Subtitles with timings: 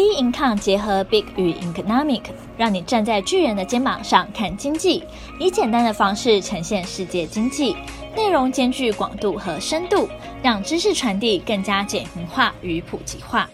[0.00, 2.22] B Income 结合 Big 与 Economic，
[2.56, 5.04] 让你站在巨人的肩膀上看经济，
[5.38, 7.76] 以简单的方式呈现世界经济，
[8.16, 10.08] 内容兼具广度和深度，
[10.42, 13.50] 让知识传递更加简明化与普及化。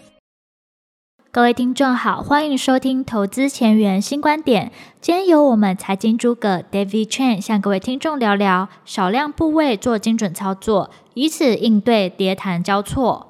[1.31, 4.71] 各位听众好，欢迎收听投资前沿新观点。
[5.01, 13.26] 今天由我们财经诸葛 David Chen 向各位听众聊聊少量部位做精准操作，以此应对跌谈交错。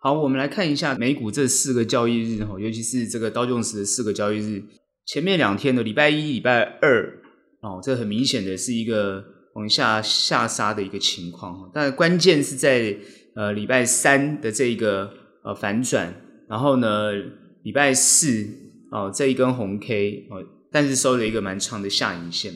[0.00, 4.62] 好，我们来看一下美股这四个交易日哈，尤其是这个道琼斯的四个交易日，
[5.04, 7.20] 前面两天的礼拜一、礼拜二
[7.62, 9.24] 哦，这很明显的是一个
[9.54, 11.68] 往下下杀的一个情况。
[11.74, 12.96] 但关键是在
[13.34, 15.10] 呃礼拜三的这一个
[15.42, 16.14] 呃反转，
[16.48, 17.10] 然后呢
[17.64, 18.46] 礼拜四
[18.92, 20.38] 哦这一根红 K 哦，
[20.70, 22.54] 但是收了一个蛮长的下影线。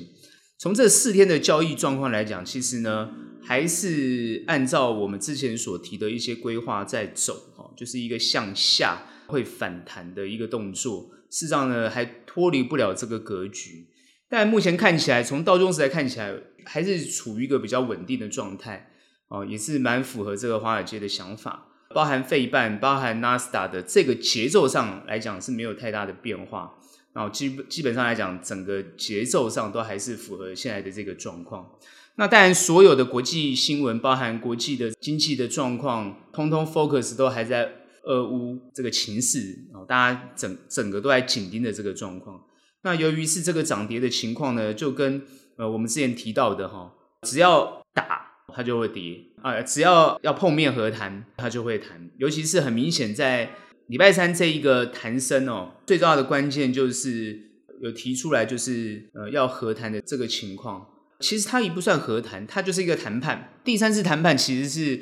[0.61, 3.11] 从这四天的交易状况来讲，其实呢。
[3.45, 11.11] 还是按照我们之前所提的一些规划在走，哦，就是一个向下会反弹的一个动作。
[11.31, 13.89] 事实上呢，还脱离不了这个格局。
[14.29, 18.91] 但目前看起来，从道琼斯来看起来，还是处于一个比较稳定的状态，
[19.29, 21.69] 哦，也是蛮符合这个华尔街的想法。
[21.95, 26.73] 包含费半、包含纳斯达的这个节奏上来讲是没有太大的变化。
[27.13, 31.71] 然后基基本上来讲，整个节奏上都还是符合现在的这个状况。
[32.17, 37.73] 那当然，所有的国际新闻，包含国际的经济的状况，通通 focus 都还在
[38.05, 42.39] 俄乌这个情势，大家整整个都在紧盯的这个状况。
[42.83, 45.23] 那由于是这个涨跌的情况呢，就跟
[45.57, 52.11] 呃我们之前提到的哈，只要打它就会跌啊，只要要碰面和谈它就会谈。
[52.19, 53.51] 尤其是很明显在
[53.87, 57.41] 礼拜三这一个谈升哦，最重要的关键就是
[57.81, 60.87] 有提出来，就是呃要和谈的这个情况。
[61.23, 63.55] 其实它也不算和谈，它就是一个谈判。
[63.65, 65.01] 第三次谈判其实是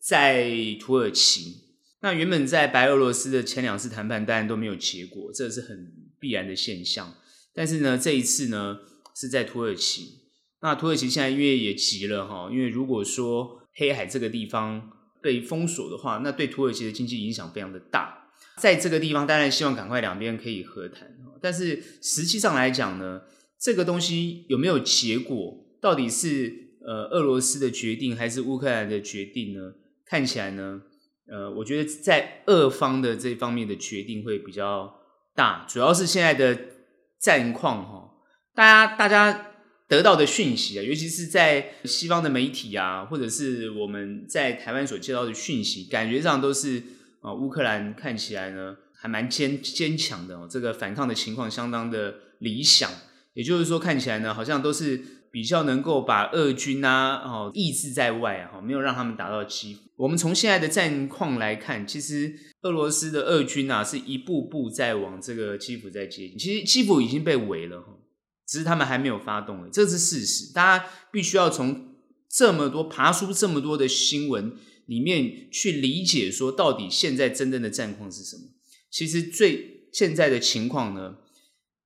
[0.00, 1.70] 在土耳其。
[2.02, 7.14] 那原本在白俄罗斯的前两次谈判当然都没有结果，这是很必然的现象。
[7.54, 8.78] 但是呢，这一次呢
[9.14, 10.18] 是在土耳其。
[10.62, 14.90] 那土耳其现在因为也急了哈，因为如果说黑海这个地方
[15.22, 18.30] 被封锁的话，那对土耳其的经济影响非常的大。
[18.56, 23.22] 在这个地方当然希望赶快两边可以和谈，但是实际上来讲呢，
[23.60, 25.58] 这个东西有没有结果？
[25.80, 26.52] 到底是
[26.84, 29.72] 呃俄罗斯的决定还是乌克兰的决定呢？
[30.06, 30.80] 看起来呢，
[31.28, 34.92] 呃，我觉得在俄方的这方面的决定会比较
[35.34, 36.58] 大，主要是现在的
[37.20, 38.10] 战况哈，
[38.54, 39.52] 大家大家
[39.86, 46.82] 得到的讯息啊，尤其是在西方的媒体啊，或者是我们在台湾所接到的讯息，感觉上都是
[47.20, 52.90] 啊，乌克兰看起来呢还蛮坚坚强的哦，这个反抗的情况相当的理想，
[53.34, 55.18] 也就是说看起来呢好像都是。
[55.32, 59.82] 比较能够把俄军啊哦抑制在外啊，没有让他们打到基辅。
[59.94, 66.36] 我们从现在的战况来看，其实俄罗斯的俄军啊是一步步在往这个基辅在接近。
[66.36, 67.80] 其实基辅已经被围了，
[68.44, 70.52] 只是他们还没有发动，这是事实。
[70.52, 71.94] 大家必须要从
[72.28, 74.52] 这么多爬出这么多的新闻
[74.86, 78.42] 里面去理解，说到底现在真正的战况是什么？
[78.90, 81.18] 其实最现在的情况呢，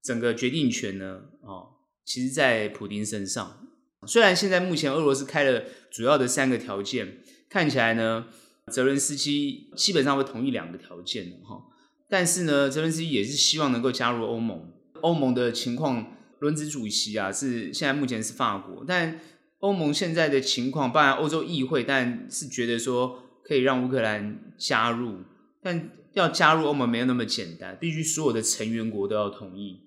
[0.04, 1.70] 整个决定权呢，哦。
[2.04, 3.66] 其实，在普丁身上，
[4.06, 8.26] 虽然现在目前俄罗斯开了主要的三个条件，看起来呢，
[8.70, 11.64] 泽伦斯基基本上会同意两个条件哈，
[12.06, 14.70] 但是呢，泽伦斯基也是希望能够加入欧盟。
[15.00, 19.18] 欧盟的情况，轮值主席啊是现在目前是法国，但
[19.60, 25.20] 欧盟现在的情况，当然欧洲议会，但是觉得说可以让乌克兰加入，
[25.62, 29.83] 但要加入欧盟没有那么简单，必须所有的成员国都要同意。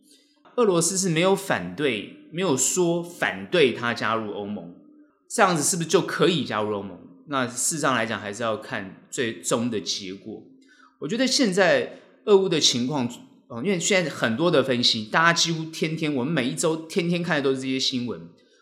[0.58, 4.74] 俄罗斯是没有反对，没有说反对他加入欧盟，
[5.30, 7.00] 这样子是不是就可以加入欧盟？
[7.28, 10.44] 那事实上来讲，还是要看最终的结果。
[11.00, 13.08] 我觉得现在俄乌的情况，
[13.50, 18.20] 哦，因为现在很多的分析，大家几乎天天，我们每一周天天看的都是这些新闻。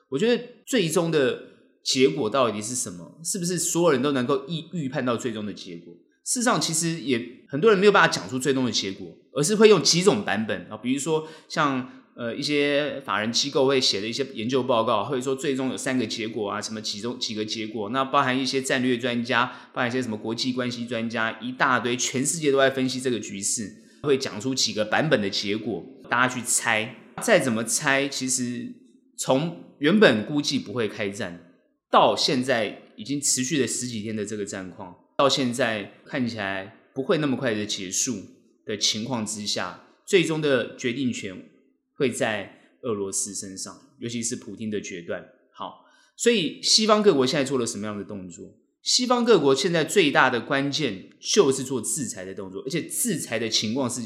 [0.10, 1.44] 我觉得最终的
[1.82, 3.20] 结果到底是什么？
[3.24, 5.94] 是不是所有人都能够预预判到最终的结果？
[6.26, 23.72] 事实上，其实也很多人没有办法讲出最终的结果，而是会用几种版本啊，比如说像呃一些法人机构会写的一些研究报告，或者说最终有三个结果啊，什么几种几个结果，那包含一些战略专家，包含一些什么国际关系专家，一大堆，全世界都在分析这个局势，
[24.02, 28.74] 会讲出几个版本的结果，大家去猜，再怎么猜，其实
[29.16, 31.52] 从原本估计不会开战，
[31.92, 34.96] 到现在已经持续了十几天的这个战况。
[35.18, 38.24] 到现在看起来不会那么快的结束
[38.66, 41.50] 的情况之下，最终的决定权
[41.96, 45.26] 会在俄罗斯身上，尤其是普京的决断。
[45.54, 45.86] 好，
[46.18, 48.46] 所以西方各国现在做了什么样的动作？
[48.82, 54.02] 西方各国现在最大的关键就是做制裁的动作，而且制裁的情况是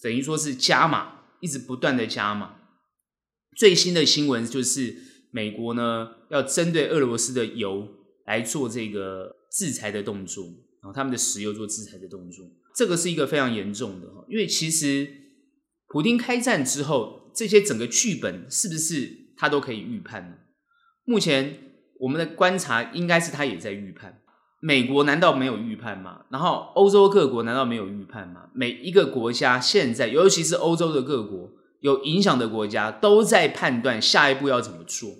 [0.00, 2.56] 等于说是加码，一直不断的加码。
[3.56, 4.96] 最新的新闻就是
[5.32, 7.88] 美国呢要针对俄罗斯的油
[8.30, 10.44] 来做这个制裁的动作，
[10.82, 12.46] 然后他们的石油做制裁的动作，
[12.76, 15.08] 这个是一个非常严重的哈，因为其实
[15.88, 20.36] 普丁开战之后，这些整个剧本是不是他都可以预判呢？
[21.04, 21.66] 目前。
[22.02, 24.22] 我们的观察应该是他也在预判，
[24.62, 26.24] 美国难道没有预判吗？
[26.30, 28.48] 然后欧洲各国难道没有预判吗？
[28.54, 31.50] 每一个国家现在，尤其是欧洲的各国
[31.80, 35.10] 有影响的国家，都在判断下一步要怎么做。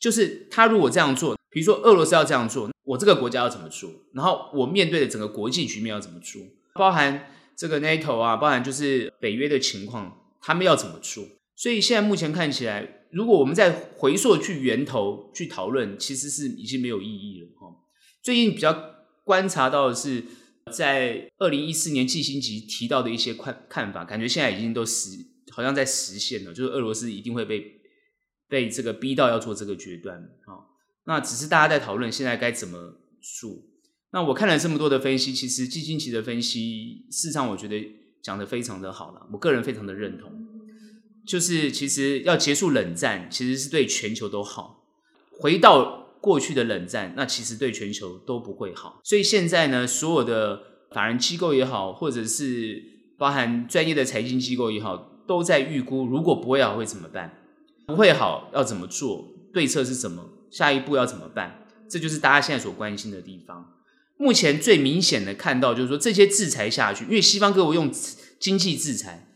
[0.00, 3.90] 就是他如果这样做，比如说俄罗斯要这样做，我这个国家要怎么做？
[4.14, 6.42] 然后我面对的整个国际局面要怎么做？
[6.74, 11.24] 包含这个 NATO 啊，包含就是北约的情况，他们要怎么做？
[11.56, 12.94] 所以现在目前看起来。
[13.10, 17.74] 如果我们再回溯去源头去讨论，其实是已经没有意义了哈。
[18.22, 18.84] 最近比较
[19.24, 20.22] 观察到的是，
[20.70, 25.08] 在二零一四年季辛吉提到的一些看看法，感觉现在已经都实，
[25.50, 27.80] 好像在实现了，就是俄罗斯一定会被
[28.46, 30.67] 被这个逼到要做这个决断啊。
[31.08, 32.98] 那只是大家在讨论现在该怎么
[33.40, 33.50] 做。
[34.12, 37.82] 那我看了这么多的分析，其实季辛吉的分析，事实上我觉得
[38.22, 40.30] 讲得非常的好了，我个人非常的认同。
[41.26, 44.84] 就是其实要结束冷战，其实是对全球都好。
[45.40, 49.00] 回到过去的冷战，那其实对全球都不会好。
[49.02, 52.82] 所以现在呢，所有的法人机构也好，或者是
[53.16, 57.38] 包含专业的财经机构也好，都在预估，如果不会好会怎么办？
[57.86, 59.28] 不会好要怎么做？
[59.54, 60.37] 对策是什么？
[60.50, 61.66] 下一步要怎么办？
[61.90, 63.74] 这就是大家现在所关心的地方。
[64.16, 67.90] 目前最明显的看到就是说，这些制裁下去，因为西方各国用
[68.40, 69.26] 经济制裁。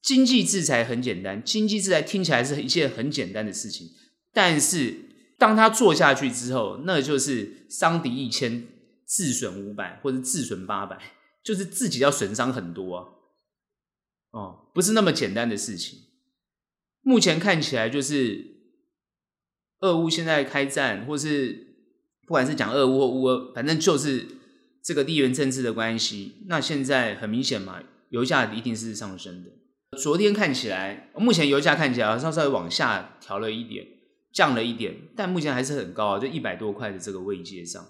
[0.00, 3.88] 经济制裁很简单，经济制裁听起来是一件很简单的事情，
[4.32, 4.94] 但是
[5.36, 8.66] 当他做下去之后，那就是伤敌一千，
[9.04, 10.96] 自损五百，或者自损八百，
[11.42, 13.04] 就是自己要损伤很多啊。
[14.30, 15.98] 哦，不是那么简单的事情。
[17.02, 18.57] 目前看起来就是
[19.80, 21.66] 俄乌现在开战，或是
[22.26, 24.26] 不管是讲俄乌或乌俄，反正就是
[24.82, 26.44] 这个地缘政治的关系。
[26.46, 27.80] 那现在很明显嘛，
[28.10, 29.50] 油价一定是上升的。
[29.98, 33.86] 昨天看起来，目前油价看起来稍稍微往下调了一点，
[34.32, 37.84] 降了一点，但目前还是很高啊，就一百多块的这个位阶上。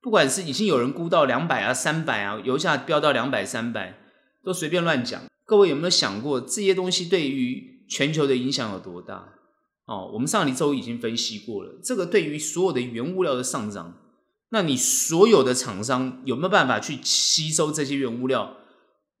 [0.00, 3.98] 不管是已经有人估到两百啊、三百啊，油价飙到两百、三百，
[4.44, 5.20] 都随便乱讲。
[5.44, 9.34] 各位有没有想过这些东西对于全球的影响有多大？
[9.86, 14.02] 哦，我们上一周已经分析过了，这个对于所有的原物料的上涨，
[14.50, 18.56] 那你所有的厂商有没有办法去吸收这些原物料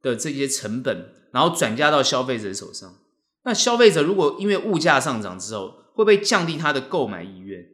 [0.02, 1.12] 的这些成本？
[1.32, 2.96] 然后转嫁到消费者手上，
[3.44, 7.64] 那消费者如果因为物价上涨之后，会不会降低他的购买意愿？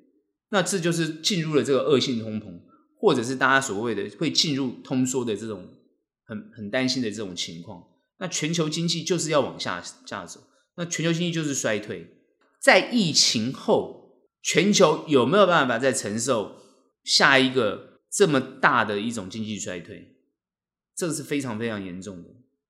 [0.51, 2.61] 那这就是进入了这个恶性通膨，
[3.01, 5.67] 或者是大家所谓的会进入通缩的这种
[6.27, 7.83] 很很担心的这种情况。
[8.19, 10.41] 那全球经济就是要往下下走，
[10.77, 12.12] 那全球经济就是衰退。
[12.63, 14.13] 在疫情后，
[14.43, 16.57] 全球有没有办法再承受
[17.03, 20.17] 下一个这么大的一种经济衰退？
[20.95, 22.29] 这个是非常非常严重的。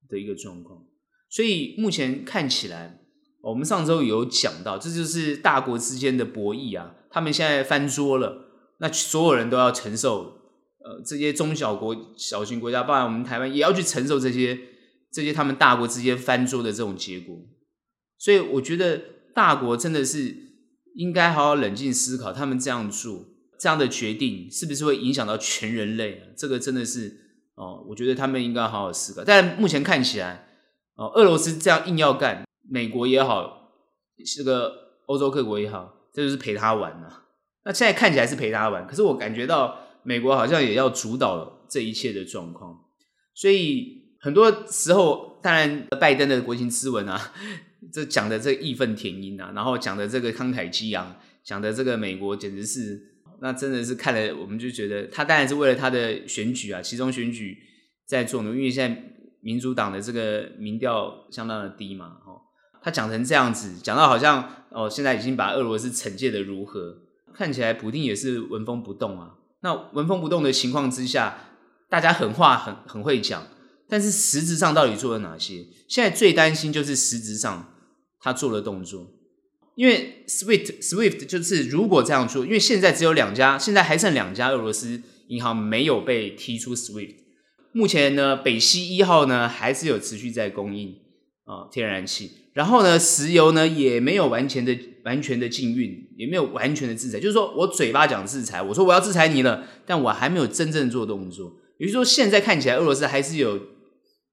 [0.09, 0.85] 的一个状况，
[1.31, 3.01] 所以目前看起来，
[3.41, 6.95] 我们上周有讲到，这就是大国之间的博弈啊。
[7.11, 8.45] 他们现在翻桌了，
[8.79, 10.37] 那所有人都要承受。
[10.85, 14.59] 呃，这些中小国、小型国家，包括我们台湾，也要去承受这些
[15.11, 17.35] 这些他们大国之间翻桌的这种结果。
[18.19, 19.01] 所以，我觉得
[19.35, 20.37] 大国真的是
[20.95, 23.25] 应该好好冷静思考，他们这样做
[23.59, 26.33] 这样的决定，是不是会影响到全人类？
[26.37, 27.21] 这个真的是。
[27.55, 29.23] 哦，我觉得他们应该好好思考。
[29.23, 30.49] 但目前看起来，
[30.97, 33.75] 哦，俄罗斯这样硬要干，美国也好，
[34.35, 34.73] 这个
[35.05, 37.25] 欧洲各国也好，这就是陪他玩啊。
[37.67, 42.75] 那现在看起来是陪他玩，可是我感觉到美国好像也要主导这一切的状况。
[43.35, 47.35] 所以很多时候，当然拜登的国情咨文啊，
[47.91, 53.09] 这讲的这义愤填膺啊，然后讲的这个慷慨激昂，讲的这个美国简直是。
[53.45, 57.59] 那真的是看了，我们就觉得他当然是为了他的选举啊，其中选举
[58.07, 58.51] 在做呢。
[58.51, 59.03] 因为现在
[59.41, 62.39] 民主党的这个民调相当的低嘛，哦，
[62.81, 66.99] 他讲成这样子，讲到好像哦，现在已经把俄罗斯惩戒的如何，
[67.35, 69.35] 看起来普丁也是纹风不动啊。
[69.63, 71.37] 那纹风不动的情况之下，
[71.91, 73.49] 大家狠话很很会讲，
[73.89, 75.67] 但是实质上到底做了哪些？
[75.89, 77.72] 现在最担心就是实质上
[78.23, 79.07] 他做了动作。
[79.75, 87.17] 因为 SWIFT SWIFT 就是如果这样做，因为现在只有两家，现在还剩两家俄罗斯银行没有被踢出 SWIFT。
[87.73, 90.95] 目前呢，北溪一号呢还是有持续在供应
[91.45, 97.19] 啊、天然气，然后呢，石油呢也没有完全的完全的禁运，也没有完全的制裁。
[97.19, 101.57] 就是说我嘴巴讲制裁，我说我要制裁你了，但我还没有真正做动作。
[101.79, 103.59] 也就是说，现在看起来俄罗斯还是有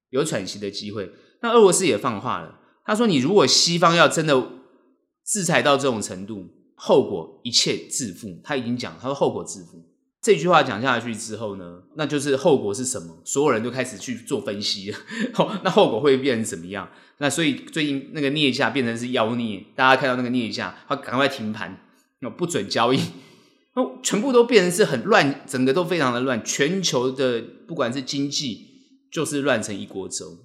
[0.09, 1.09] 有喘息的机会。
[1.41, 2.58] 那俄罗斯也放话了，
[2.89, 4.47] 他说：“你如果西方要真的
[5.23, 9.85] 制裁到这种程度，后果一切自负。”他已经讲，他说后果自负。
[10.23, 13.21] 这句话讲下去之后呢，那就是后果是什么？
[13.23, 14.97] 所有人都开始去做分析了。
[15.63, 16.89] 那后果会变成怎么样？
[17.19, 21.79] 那所以最近那个镍价变成是妖孽，大家看到那个镍价，他赶快停盘，
[22.21, 22.99] 那不准交易，
[23.75, 26.43] 那全部都变成是很乱，整个都非常的乱。
[26.43, 28.65] 全球的不管是经济，
[29.11, 30.39] 就是乱成一锅粥。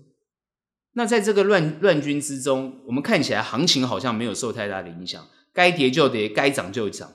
[0.95, 7.13] 那在这个乱乱军之中，我们看起来行情好像没有受太大的影响，该跌就跌，该涨就涨。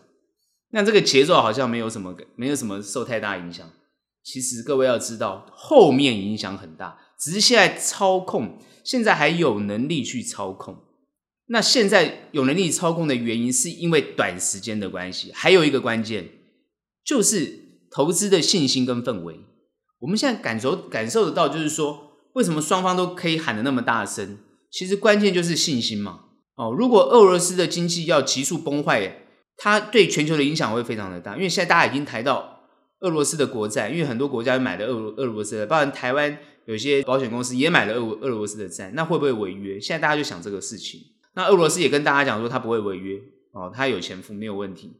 [0.71, 3.67] 那这个节奏好像没有什么，没有什么受太大影响。
[4.21, 10.83] 其实各位要知道，后面影响很大，只是现在操控，现在还有能力去操控。
[11.47, 16.29] 那现在有能力操控的原因，是因为短时间的关系，还有一个关键
[17.03, 17.59] 就是
[17.89, 19.39] 投资的信心跟氛围。
[19.99, 24.37] 我们现在感受感受得到，就是说，为什么双方都可以喊得那么大声？
[24.71, 26.21] 其实关键就是信心嘛。
[26.55, 29.25] 哦，如果俄罗斯的经济要急速崩坏，
[29.57, 32.61] 它对全球的影响会非常的大，因为现在大家已经谈到
[32.99, 39.79] 俄罗斯的国债，因为很多国家买了俄俄罗斯的，包括台湾有些保险公司也买了俄俄罗斯的债，那会不会违约？
[39.79, 40.99] 现在大家就想这个事情。
[41.33, 43.19] 那俄罗斯也跟大家讲说，他不会违约
[43.53, 44.93] 哦，他有钱付没有问题。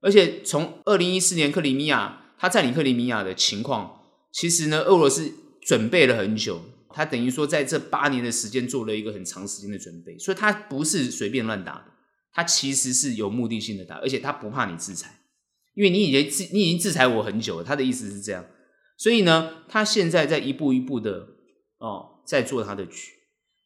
[0.00, 4.02] 而且从二零一四年克里米亚他占领克里米亚的情况，
[4.32, 5.32] 其实呢，俄罗斯
[5.66, 11.86] 准备了很久，他等于说在这八年的时间做了一个很长时间的准备，所以他不是随便乱打的。
[12.32, 15.22] 他其实是有目的性的打，而且他不怕你制裁，
[15.74, 17.64] 因为你已经制你已经制裁我很久了。
[17.64, 18.46] 他的意思是这样，
[18.96, 21.26] 所以呢，他现在在一步一步的
[21.78, 23.10] 哦，在做他的局。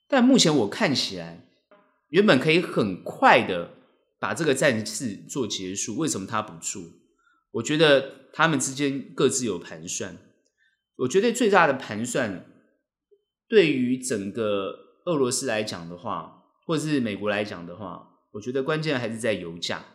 [0.08, 1.48] 但目前我看起来，
[2.08, 3.74] 原本可以很快的
[4.18, 6.82] 把这个战事做结束，为什么他不做？
[7.50, 10.16] 我觉得他们之间各自有盘算。
[11.00, 12.44] 我觉得最大的盘算，
[13.48, 14.74] 对于整个
[15.06, 18.06] 俄罗斯来讲的话，或者是美国来讲的话。
[18.32, 19.86] 我觉得关键还是在油价。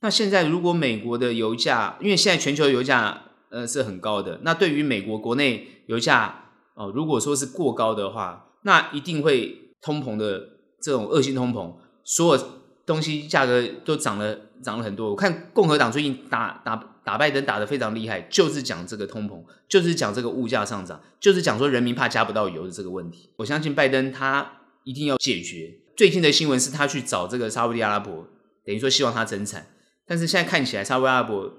[0.00, 10.48] 那现在如果美国的油价，因为现在全球油价呃是很高的，那对于美国国内油价哦，如果说是过高的话，那一定会通膨的
[10.80, 12.42] 这种恶性通膨，所有
[12.86, 15.10] 东西价格都涨了涨了很多。
[15.10, 23.28] 我看共和党最近打打打拜登打得非常厉害，就是讲这个通膨，就是讲这个物价上涨，就是讲说人民怕加不到油的这个问题。
[23.36, 24.52] 我相信拜登他
[24.84, 25.74] 一定要解决。
[25.96, 28.26] 最近的新闻是他去找这个沙乌地阿拉伯，
[28.64, 29.66] 等于说希望他增产，
[30.06, 31.52] 但是现在看起来沙乌地阿拉伯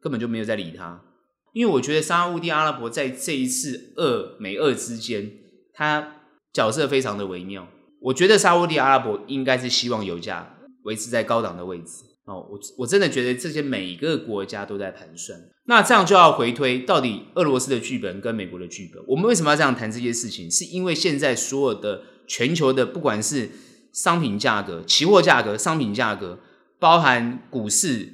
[0.00, 1.02] 根本就没有在理他，
[1.52, 5.30] 因为我觉得沙乌地阿拉伯在这一次俄美俄之间，
[5.74, 6.16] 他
[6.52, 7.66] 角色非常的微妙。
[8.00, 20.50] 我觉得沙乌地阿拉伯应该是希望油价维持在高档的位置哦，我我真的觉得这些每一个国家都在盘算，那这样就要回推到底俄罗斯的剧本跟美国的剧本，我们为什么要这样谈这些事情？
[20.50, 23.50] 是因为现在所有的全球的不管是
[23.92, 26.38] 商品价格、期货价格、商品价格，
[26.78, 28.08] 包含股市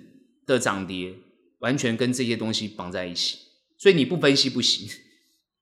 [0.46, 1.14] 的涨跌，
[1.58, 3.36] 完全跟这些东西绑在一起，
[3.76, 4.88] 所以你不分析不行。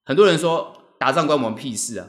[0.05, 2.07] 很多人说打仗关我们屁事啊！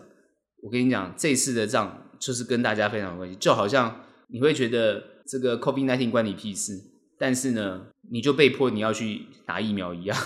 [0.63, 6.81] 我跟你讲，这次的仗就是跟大家非常有关系，就好像你会觉得这个 COVID-19 关你屁事，
[7.19, 10.17] 但是呢，你就被迫你要去打疫苗一样，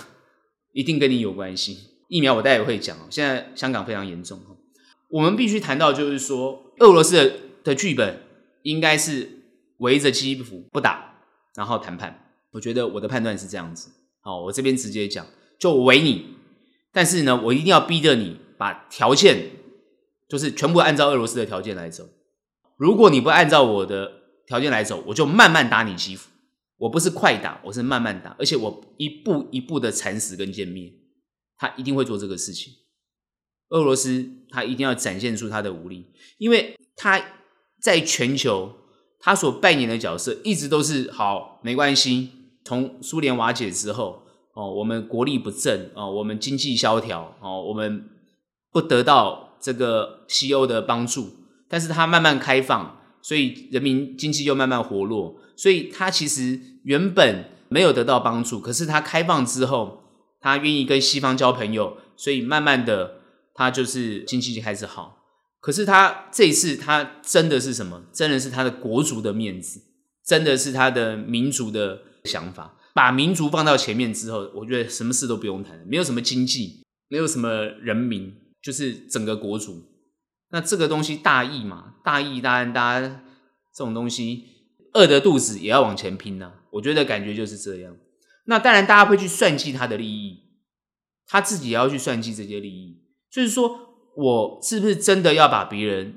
[0.73, 1.77] 一定跟你有关系。
[2.07, 4.57] 疫苗我待会会讲哦，现在香港非常严重哦，
[5.09, 7.33] 我们必须谈到就是说俄罗斯的。
[7.63, 8.23] 的剧本
[8.63, 9.29] 应该是
[9.77, 11.13] 围着基辅不打，
[11.53, 12.31] 然后谈判。
[12.53, 13.91] 我觉得我的判断是这样子。
[14.19, 15.27] 好，我这边直接讲，
[15.59, 16.37] 就围你，
[16.91, 19.51] 但是呢，我一定要逼着你把条件，
[20.27, 22.09] 就是全部按照俄罗斯的条件来走。
[22.81, 24.11] 如果你不按照我的
[24.47, 26.31] 条件来走，我就慢慢打你基辅。
[26.77, 30.91] 我不是快打，我是慢慢打，而且我一步一步的蚕食跟歼灭。
[31.57, 32.73] 他一定会做这个事情。
[33.69, 37.23] 俄罗斯他一定要展现出他的武力，因为他。
[37.81, 38.75] 在全球，
[39.19, 42.29] 他所扮演的角色一直都是好，没关系。
[42.63, 44.21] 从苏联瓦解之后，
[44.53, 48.07] 哦，我们国力不振，哦，我们经济萧条，哦，我们
[48.71, 51.31] 不得到这个西欧的帮助。
[51.71, 55.39] 但是他慢慢开放，所以人民经济又慢慢活络。
[55.55, 60.03] 所以他其实原本没有得到帮助，可是他开放之后，
[60.41, 63.21] 他愿意跟西方交朋友，所以慢慢的，
[63.53, 65.19] 他就是经济就开始好。
[65.61, 68.03] 可是他这一次，他真的是什么？
[68.11, 69.79] 真的是他的国族的面子，
[70.25, 72.75] 真的是他的民族的想法。
[72.93, 79.90] 把民族放到前面之后，我觉得什么事都不用谈，没有什么经济，没有什么人民，就是整个国族。
[80.51, 83.07] 那这个东西大义嘛，大义当然，大家
[83.73, 84.45] 这种东西，
[84.93, 86.53] 饿着肚子也要往前拼呐。
[86.71, 87.95] 我觉得感觉就是这样。
[88.45, 90.39] 那当然，大家会去算计他的利益，
[91.25, 93.01] 他自己也要去算计这些利益。
[93.29, 93.79] 就是说，
[94.15, 96.15] 我是不是真的要把别人，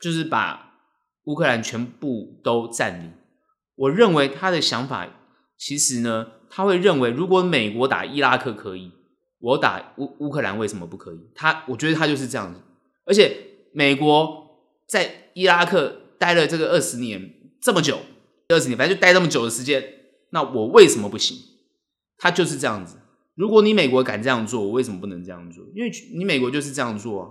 [0.00, 0.74] 就是把
[1.24, 3.12] 乌克兰全部都占领？
[3.76, 5.06] 我认为他的想法，
[5.56, 8.90] 其实呢，他会认为，如果美国打伊拉克可以，
[9.38, 11.20] 我打乌乌克兰为什么不可以？
[11.34, 12.60] 他，我觉得他就是这样子。
[13.04, 13.45] 而且，
[13.76, 17.30] 美国在伊拉克待了这个二十年
[17.60, 17.98] 这么久，
[18.48, 19.84] 二十年反正就待这么久的时间，
[20.30, 21.36] 那我为什么不行？
[22.16, 22.96] 他就是这样子。
[23.34, 25.62] 如果你美国敢这样做，我为什么不能这样做？
[25.74, 27.28] 因为你美国就是这样做啊。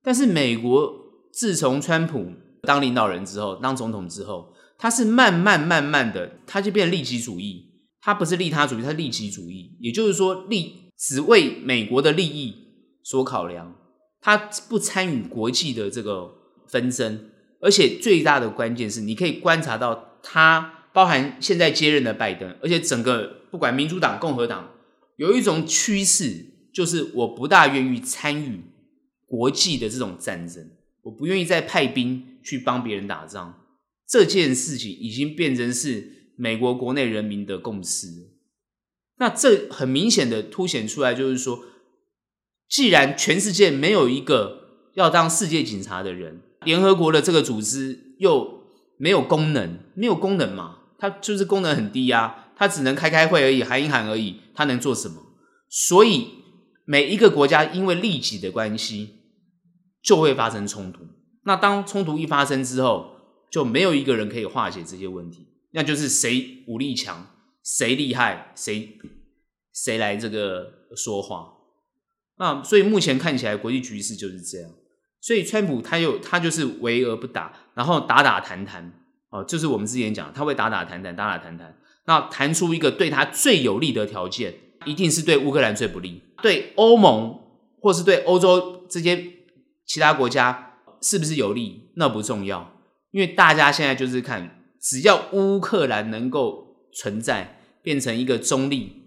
[0.00, 0.94] 但是美国
[1.32, 2.24] 自从川普
[2.62, 7.66] 当领导人之后，当总统之后，他是慢慢慢慢的，他就变利己主义。
[8.00, 9.76] 他不是利他主义，他是利己主义。
[9.80, 12.54] 也就是说，利只为美国的利益
[13.02, 13.74] 所考量，
[14.20, 14.36] 他
[14.68, 16.34] 不参与国际的这个
[16.66, 17.30] 纷争。
[17.60, 20.74] 而且最大的关键是，你可以观察到他。
[20.92, 24.72] 包含现在接任的拜登，而且整个不管民主党、共和党，
[25.18, 28.60] 有一种趋势，就是我不大愿意参与
[29.24, 30.68] 国际的这种战争，
[31.02, 33.62] 我不愿意再派兵去帮别人打仗。
[34.04, 38.08] 这件事情已经变成是美国国内人民的共识。
[39.18, 41.66] 那这很明显的凸显出来，就是说，
[42.70, 48.62] 既然全世界没有一个要当世界警察的人，联合国的这个组织又
[48.96, 50.78] 没有功能，没有功能嘛？
[50.96, 55.16] 它就是功能很低啊，它只能开开会而已，喊一喊而已，它能做什么？
[55.68, 56.28] 所以
[56.84, 59.16] 每一个国家因为利己的关系，
[60.02, 61.00] 就会发生冲突。
[61.44, 63.16] 那当冲突一发生之后，
[63.50, 67.26] 就没有一个人可以化解这些问题，那就是谁武力强，
[67.64, 68.96] 谁厉害，谁
[69.72, 71.59] 谁来这个说话。
[72.40, 74.70] 那所以目前看起来国际局势就是这样。
[75.20, 78.92] 所以川普他又他就是围而不打，然后打打谈谈。
[79.28, 84.54] 哦，就是我们之前讲，他会打打谈谈，打打谈谈，那谈出一个对他最有利的条件，
[84.86, 87.38] 一定是对乌克兰最不利，对欧盟
[87.80, 89.24] 或是对欧洲这些
[89.86, 92.74] 其他国家是不是有利，那不重要，
[93.12, 99.04] 因为大家现在就是看，只要乌克兰能够存在，变成一个中立，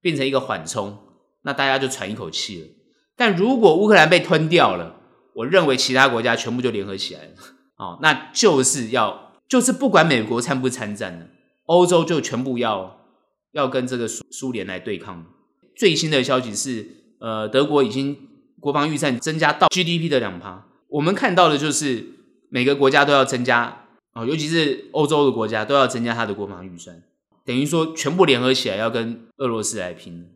[0.00, 0.96] 变成一个缓冲，
[1.42, 2.68] 那大家就喘一口气了。
[3.16, 4.96] 但如果乌克兰被吞掉了，
[5.34, 7.30] 我认为其他国家全部就联合起来了，
[7.76, 9.24] 哦，那就是要。
[9.48, 11.26] 就是不管美国参不参战呢，
[11.66, 12.98] 欧洲就全部要
[13.52, 15.24] 要跟这个苏苏联来对抗。
[15.76, 16.88] 最新的消息是，
[17.20, 18.16] 呃，德国已经
[18.58, 20.66] 国防预算增加到 GDP 的两趴。
[20.88, 22.04] 我们看到的就是
[22.48, 27.00] 每个国家都要增加啊，尤其是欧洲的国家都要增加它的国防预算，
[27.44, 30.28] 等于说全部联合起来要跟俄罗斯来拼。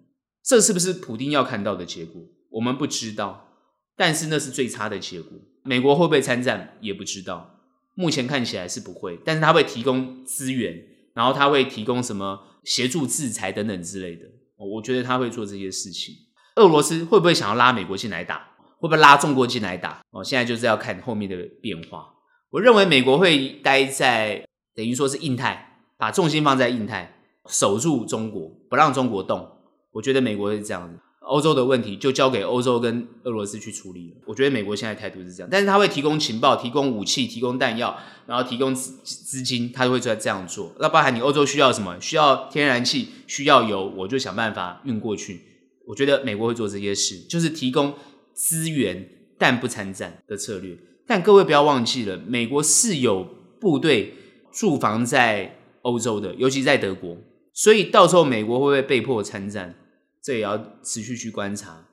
[0.44, 2.22] 这是不是普丁要看到的结果？
[2.50, 3.48] 我们不知道，
[3.96, 5.38] 但是那是最差的结果。
[5.62, 7.58] 美国会不会参战也不知道。
[7.94, 10.82] 目前看起来是不会，但是他会提供资源，
[11.14, 14.22] 然后他会提供什么协助制裁等等之类的。
[14.56, 16.14] 我觉得他会做这些事情。
[16.56, 18.48] 俄罗斯会不会想要拉美国进来打？
[18.78, 20.00] 会不会拉中国进来打？
[20.10, 22.14] 哦，现在就是要看后面的变化。
[22.50, 27.14] 我认为美国会待在等于说是印太，把重心放在印太，
[27.48, 29.46] 守住中国，不让中国动。
[29.92, 30.98] 我觉得美国是这样子。
[31.30, 34.16] 欧洲的问题就交给欧洲跟俄罗斯去处理了。
[34.26, 40.74] 我觉得美国现在态度是这样，但是他会提供情报、提供武器、提供弹药，然后提供资资金，他都会在这样做。
[40.80, 41.96] 那包含你欧洲需要什么？
[42.00, 45.40] 需要天然气，需要油，我就想办法运过去。
[45.86, 47.94] 我觉得美国会做这些事，就是提供
[48.34, 50.76] 资源但不参战的策略。
[51.06, 53.24] 但各位不要忘记了，美国是有
[53.60, 54.14] 部队
[54.52, 57.16] 驻防在欧洲的，尤其在德国，
[57.54, 59.76] 所以到时候美国会不会被迫参战？
[60.22, 61.86] 这也要持续去观察。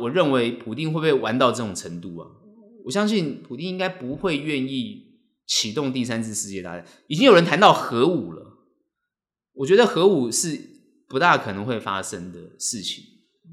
[0.00, 2.28] 我认为普丁会不会玩到这种程度啊？
[2.84, 6.84] 我相信普丁应该不会愿意启动第三次世界大战。
[7.06, 8.58] 已经有人谈到核武了，
[9.52, 10.58] 我觉得核武是
[11.08, 13.04] 不大可能会发生的事情。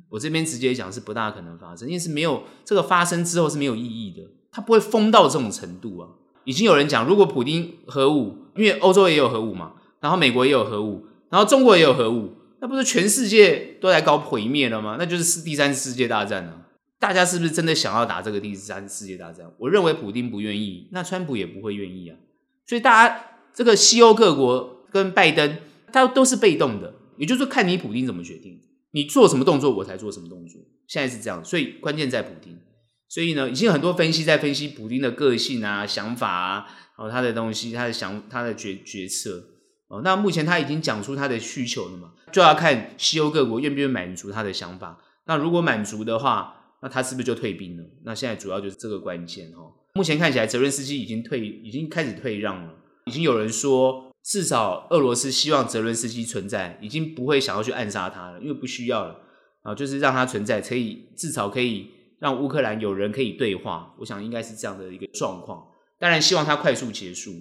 [0.10, 6.10] 我这边直接讲是不大可能发生，因为是没有这个发生之后是没有意义的，它不会疯到这种程度啊。
[6.46, 12.34] 已经有人讲，如果普丁核武，因为欧洲也有核武嘛，然后美国也有核武，然后中国也有核武。
[12.62, 14.98] 那不是全世界都来搞毁灭了吗？
[15.00, 16.66] 那就是第三次世界大战了。
[17.00, 19.50] 大家是不是真的想要打这个第三次世界大战？
[19.58, 22.18] 我认为普丁不愿意，那川普也不会愿意啊。
[22.66, 25.58] 所以大家这个西欧各国跟拜登，
[25.94, 28.60] 他都是被动的，也就是说看你普丁怎么决定，
[28.92, 30.62] 你做什么动作我才做什么动作。
[30.86, 32.60] 现在是这样，所以关键在普丁。
[33.08, 36.66] 所以呢，已经很多分析在分析普丁的个性啊、想法啊，
[36.98, 39.42] 然后他的东西、他的想、他的决决策。
[39.90, 42.12] 哦，那目前他已经讲出他的需求了嘛？
[42.32, 44.98] 就要看西欧各国愿不愿满足他的想法。
[45.26, 47.84] 那如果满足的话，那他是不是就退兵了？
[48.06, 49.74] 那现在主要就是这个关键哦。
[49.96, 52.74] 目前看起来，泽伦斯基已经退，已经开始退让了。
[53.06, 59.16] 已经有人说，至少俄罗斯希望泽伦斯基存在，已经不会想要去暗杀他了，因为不需要了
[59.64, 63.96] 啊，就是让他存在，可以至少可以让乌克兰有人可以对话。
[64.00, 65.66] 我想应该是这样的一个状况。
[65.98, 67.32] 当然希望他快速结束，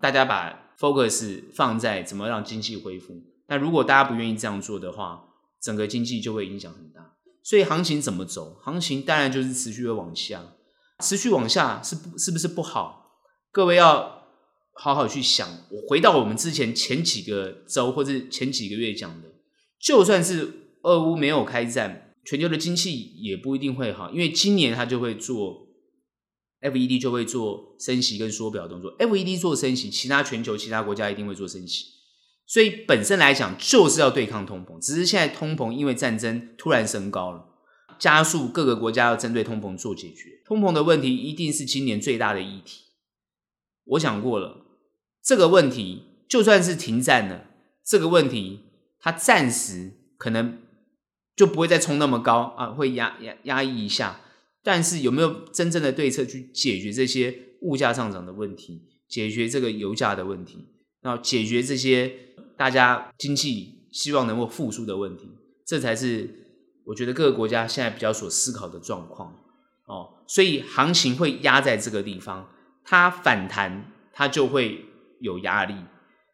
[0.00, 3.22] 大家把 focus 放在怎么让经济恢复。
[3.46, 5.24] 但如果大家不愿意这样做的话，
[5.60, 7.14] 整个经济就会影响很大。
[7.42, 8.58] 所以行情怎么走？
[8.62, 10.42] 行情当然就是持续的往下，
[11.00, 13.12] 持续往下是不是不是不好？
[13.50, 14.14] 各位要。
[14.78, 19.28] 好好去想，我回到我们之前前几个周或者前几个月讲的，
[19.80, 25.65] 就算是俄乌没有开战，全球的经济也不一定会好，因为今年它就会做
[26.62, 31.84] FED 就会做升息跟缩表动作，FED 做升息，其他全球其他国家一定会做升息，
[32.46, 37.44] 所以本身来讲就是要对抗通膨，只是现在通膨因为战争突然升高了，
[37.98, 42.84] 加速各个国家要针对通膨做解决，通膨的问题一定是今年最大的议题，
[43.84, 44.64] 我想过了。
[45.22, 47.46] 这个问题就算是停战了，
[47.84, 48.60] 这个问题
[49.00, 50.58] 它暂时可能
[51.34, 54.20] 就不会再冲那么高啊，会压压压抑一下。
[54.66, 60.66] 但是有没有真正的对策去解决这些物价上涨的问题，解决这个油价的问题，
[61.00, 62.12] 然后解决这些
[62.56, 65.30] 大家经济希望能够复苏的问题，
[65.64, 66.28] 这才是
[66.86, 69.30] 我觉得各个国家现在比较所思考的状况
[69.86, 70.24] 哦。
[70.26, 72.50] 所以行情会压在这个地方，
[72.84, 74.84] 它反弹它就会。
[75.18, 75.74] 有压力，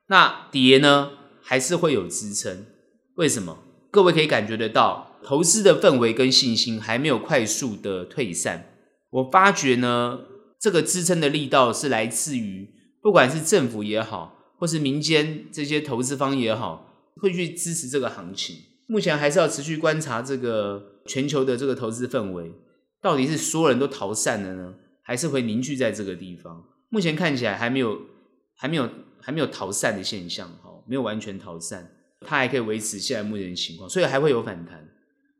[0.09, 2.67] 那跌呢还是会有支撑？
[3.15, 3.63] 为什么？
[3.93, 8.67] 各位可以感觉得到，投资的氛围跟信心还没有快速的退散。
[9.11, 10.21] 我发觉呢，
[10.61, 12.69] 这个支撑的力道是来自于，
[13.01, 18.57] 不管是政府也好，或是民间这些投资方也好，会去支持这个行情。
[18.87, 22.53] 目前还是要持续观察这个全球的这个投资氛围，
[23.01, 26.65] 到底是所有人都逃散了呢，还是会凝聚在这个地方？
[26.89, 28.13] 目前看起来还没有。
[28.55, 28.89] 还没有
[29.21, 34.89] 还没有逃散的现象，哈，没有完全逃散，它还可以维持现在目前的情况，所以还会有反弹，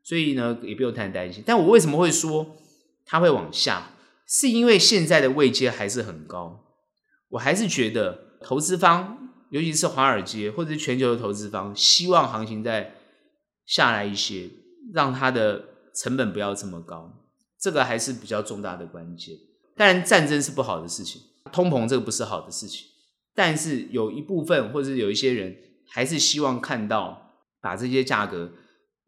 [0.03, 1.43] 所以呢也不用太担心。
[1.45, 2.55] 但我为什么会说
[3.05, 3.89] 它会往下？
[4.25, 6.63] 是因为现在的位阶还是很高，
[7.29, 12.95] 我还是觉得投资方，尤其是华尔街或者是全球的投资方，希望行情再
[13.65, 14.49] 下来一些，
[14.93, 17.13] 让它的成本不要这么高，
[17.59, 19.35] 这个还是比较重大的关键。
[19.75, 22.87] 当然战争是不好的事情，通膨这个不是好的事情。
[23.35, 25.55] 但是有一部分或者有一些人
[25.89, 28.51] 还是希望看到把这些价格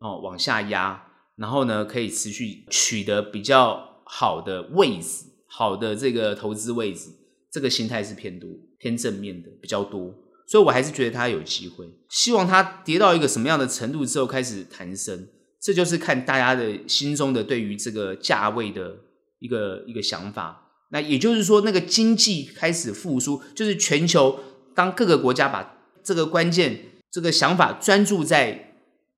[0.06, 1.02] 哦往下压，
[1.36, 7.10] 然后呢可以持续取得比较好的位置，好的这个投资位置，
[7.52, 10.14] 这个心态是偏多偏正面的比较多，
[10.48, 11.90] 所以我还是觉得它有机会。
[12.10, 15.28] 希望它跌到一个什么样的程度之后开始弹升，
[15.60, 18.98] 这就是看大家的心中的对于这个价位的
[19.40, 20.62] 一个一个想法。
[20.92, 24.40] 那也就是说，那个经济开始复苏，就是全球
[24.76, 28.75] 当各个国家把这个关键这个想法专注在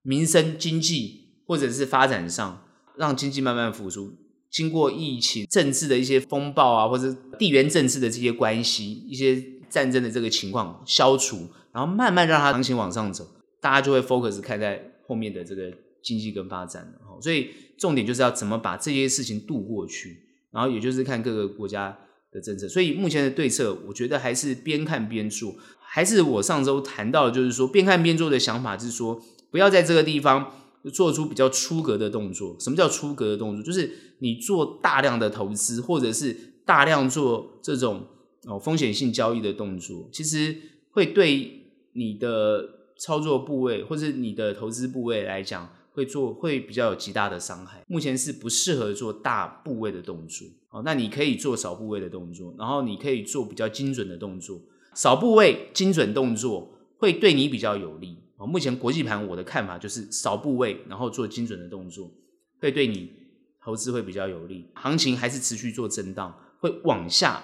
[0.08, 2.64] 民生经济或者是发展上，
[2.96, 4.14] 让经济慢慢复苏。
[4.50, 13.28] 经过疫情、政治的一些风暴啊，或者地缘政治的这些关系、一些战争的这个情况消除，然后慢慢让它行情往上走，
[13.60, 15.70] 大家就会 focus 看在后面的这个
[16.02, 17.22] 经济跟发展了。
[17.22, 20.24] 所以重点就是要怎么把这些事情度过去。
[20.54, 21.96] 然后也就是看各个国家
[22.32, 25.54] 的政策，所以目前的对策，我觉得还是边看边做。
[25.80, 30.54] 还是我上周谈到的，就是说边看边做的想法是说，不要在这个地方
[30.94, 32.56] 做出比较出格的动作。
[32.60, 33.64] 什么叫出格的动作？
[33.64, 38.06] 就是你做大量的投资，或者是大量做这种
[38.46, 40.56] 哦风险性交易的动作，其实
[40.92, 45.70] 会对你的操作部位或者你的投资部位来讲。
[45.98, 50.48] 会做会比较有极大的伤害，目前是不适合做大部位的动作。
[50.70, 54.62] 哦，那你可以做少部位的动作，然后你可以做比较精准的动作。
[54.94, 58.18] 少部位精准动作会对你比较有利。
[58.38, 62.12] 好，目前国际盘我的看法就是少部位，然后做精准的动作，
[62.60, 63.12] 会对你
[63.64, 64.70] 投资会比较有利。
[64.76, 67.44] 行情还是持续做震荡，会往下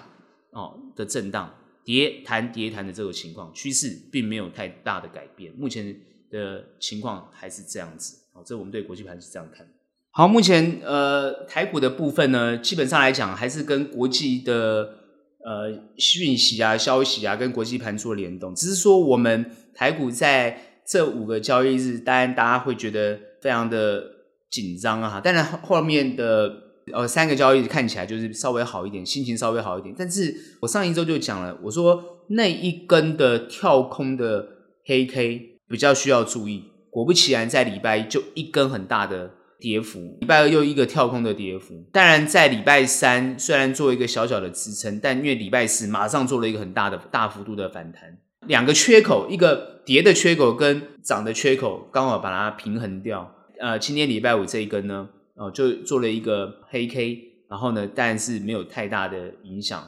[0.50, 1.52] 哦的震荡，
[1.84, 5.52] 跌弹跌弹的这个情况，趋势并没有太大的改变。
[5.54, 5.96] 目前
[6.30, 8.16] 的情况还是这样子。
[8.32, 9.66] 好，这我们对国际盘是这样看。
[10.10, 15.03] 好，目前呃台股的部分呢，基本上来讲还是跟国际的
[15.44, 18.54] 呃讯息啊、消息啊，跟国际盘做联动。
[18.54, 24.02] 只是说我们台股在这五个交易日，当然大家会觉得非常的
[24.50, 25.20] 紧张啊。
[25.20, 26.52] 当然后面的
[26.92, 29.94] 呃三个交易日看起来就是稍微好一点，心情稍微好一点。
[29.96, 34.46] 但是我上一周就讲了，我说那一根的跳空的
[34.86, 36.64] 黑 K 比较需要注意。
[36.90, 41.84] 果不其然，在礼拜一就一根很大的跌幅，礼拜二又一个跳空的跌幅。
[41.92, 53.34] 当然，在礼拜三虽然做一个小小的支撑，但因为礼拜四马上做了一个很大的大幅度的反弹，两个缺口，一个跌的缺口跟涨的缺口，刚好把它平衡掉。
[53.60, 59.82] 呃，今天礼拜五这一根呢，哦、就做了一个黑 K，然后呢，但是没有太大的影响，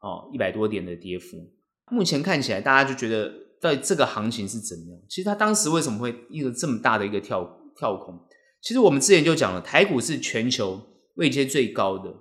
[0.00, 1.38] 哦，一百多点的跌幅。
[1.90, 5.00] 目前看起来，大家就觉得到底这个行情是怎么样？
[5.08, 8.14] 其实它当时为什么会一个这么大的一个跳跳空？
[8.62, 10.80] 其实我们之前就讲了，台股是全球
[11.14, 12.12] 位阶最高的，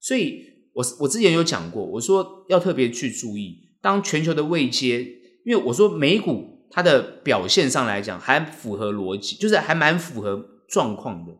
[0.00, 0.42] 所以
[0.74, 5.00] 我我之前有讲过，我说要特别去注意，当全球的位阶，
[5.44, 11.32] 因为我说美股它的表现上来讲还符合逻辑，就是还蛮符合状况的，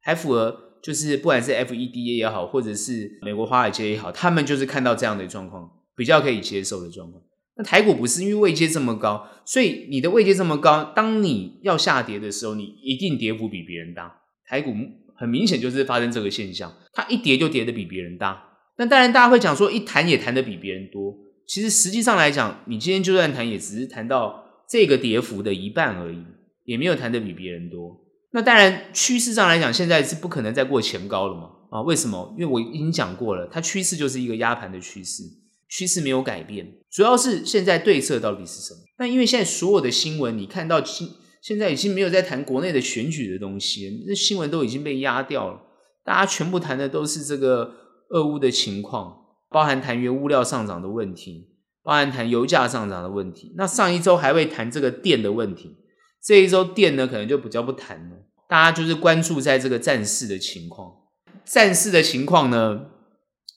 [0.00, 7.22] 还符合就是不管是 FED 也好，或者是美国华尔街也好，他们就是看到这样的状况，比较可以接受的状况。
[7.60, 14.10] 那台股不是，因为位阶这么高，所以你的位阶这么高，当你要下跌的时候，你一定跌幅比别人大。
[14.48, 14.72] 台股
[15.14, 18.42] 很明显就是发生这个现象，它一跌就跌得比别人大。
[18.78, 21.14] 那当然，大家会讲说，一弹也弹得比别人多。
[21.46, 26.24] 其实实际上来讲，你今天就算弹，也只是弹到这个跌幅的一半而已，
[26.64, 27.94] 也没有弹得比别人多。
[28.32, 31.50] 那当然，趋势上来讲，现在是不可能再过前高了嘛？
[31.70, 32.34] 啊，为什么？
[32.38, 35.24] 因为我已经讲过了，它趋势就是一个压盘的趋势。
[35.70, 38.80] 趋势没有改变，主要是现在对策到底是什么？
[38.98, 41.08] 那因为现在所有的新闻，你看到现
[41.40, 45.60] 现在已经没有在谈国内的选举的东西，那新闻都已经被压掉了，
[46.04, 47.72] 大家全部谈的都是这个
[48.10, 49.16] 俄乌的情况，
[49.48, 51.48] 包含谈原物料上涨的问题，
[51.84, 53.54] 包含谈油价上涨的问题。
[53.56, 55.76] 那上一周还会谈这个电的问题，
[56.20, 58.16] 这一周电呢可能就比较不谈了，
[58.48, 60.92] 大家就是关注在这个战事的情况，
[61.44, 62.86] 战事的情况呢。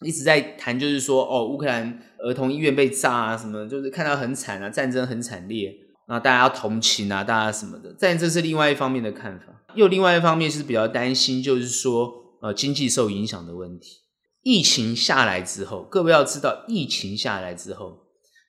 [0.04, 5.74] 一直在谈，就是说，哦，乌克兰儿童医院被炸啊，什么，就是看到很惨啊，战争很惨烈，
[6.08, 7.96] 那大家要同情啊，大家什么的。
[8.00, 12.12] 但这是另外一方面的看法，又另外一方面是比较担心，就是说，
[12.42, 14.02] 呃，经济受影响的问题。
[14.42, 18.00] 疫情下来之后，各位要知道，疫情下来之后，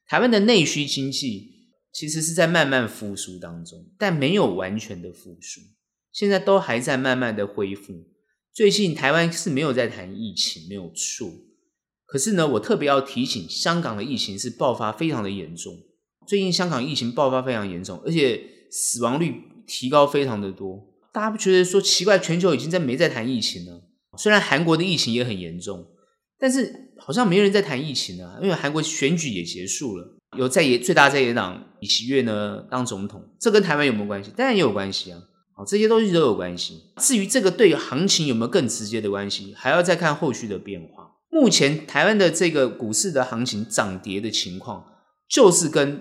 [0.09, 1.53] 台湾的内需经济
[1.93, 5.61] 其实是在慢慢复苏当中，但没有完全的复苏，
[6.13, 7.93] 现在都还在慢慢的恢复。
[8.53, 11.29] 最近台湾是没有在谈疫情，没有错。
[12.15, 15.77] 可是呢，我特别要提醒，香港的疫情是爆发非常的严重。
[16.29, 20.81] 最近香港疫情爆发非常严重，而且死亡率提高非常的多。
[21.13, 22.17] 大家不觉得说奇怪？
[22.17, 23.83] 全球已经在没在谈疫情了。
[24.17, 25.85] 虽然韩国的疫情也很严重，
[26.39, 34.31] 但是好像没人在谈疫情了，因为韩国选举也结束了，有在野最大在野党尹锡悦呢当总统，这跟台湾有没有关系？
[34.37, 35.21] 当然也有关系啊。
[35.57, 36.81] 好，这些东西都有关系。
[36.99, 41.04] 至于这个对行情有没有更直接的关系，还要再看后续的变化。
[41.35, 44.85] 目前台湾的这个股市的行情涨跌的情况，
[45.29, 46.01] 就是跟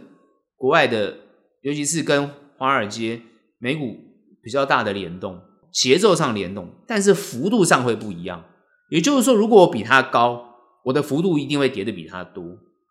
[0.55, 1.17] 国外的，
[1.61, 3.19] 尤其是跟华尔街、
[3.57, 3.97] 美股
[4.43, 5.41] 比较大的联动，
[5.71, 8.45] 节奏上联动，但是幅度上会不一样。
[8.91, 10.53] 也就是说，如果我比它高，
[10.85, 12.43] 我的幅度一定会跌得比它多。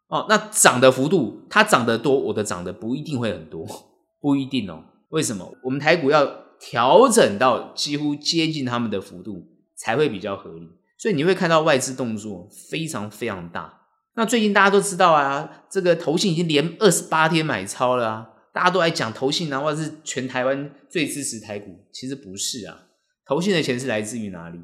[0.08, 3.64] 哦，那涨的幅度，它涨得多，我的涨得不一定会很多，
[4.20, 4.82] 不一定哦。
[5.10, 5.54] 为什么？
[5.62, 6.26] 我们台股要
[6.58, 10.68] 调整到几乎接近他们的幅度才会比较合理，
[11.02, 13.80] 所以你会看到外资动作非常非常大。
[14.14, 22.82] 那最近大家都知道啊，这个投信已经连二十八天买超了啊，大家都在讲投信啊，或者是全台湾最支持台股，其实不是啊，
[23.26, 24.60] 投信的钱是来自于哪里？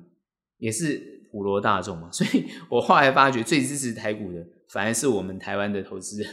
[0.58, 2.08] 也是普罗大众嘛。
[2.12, 4.38] 所以我后来发觉最支持台股的
[4.72, 6.30] 反而是我们台湾的投资人，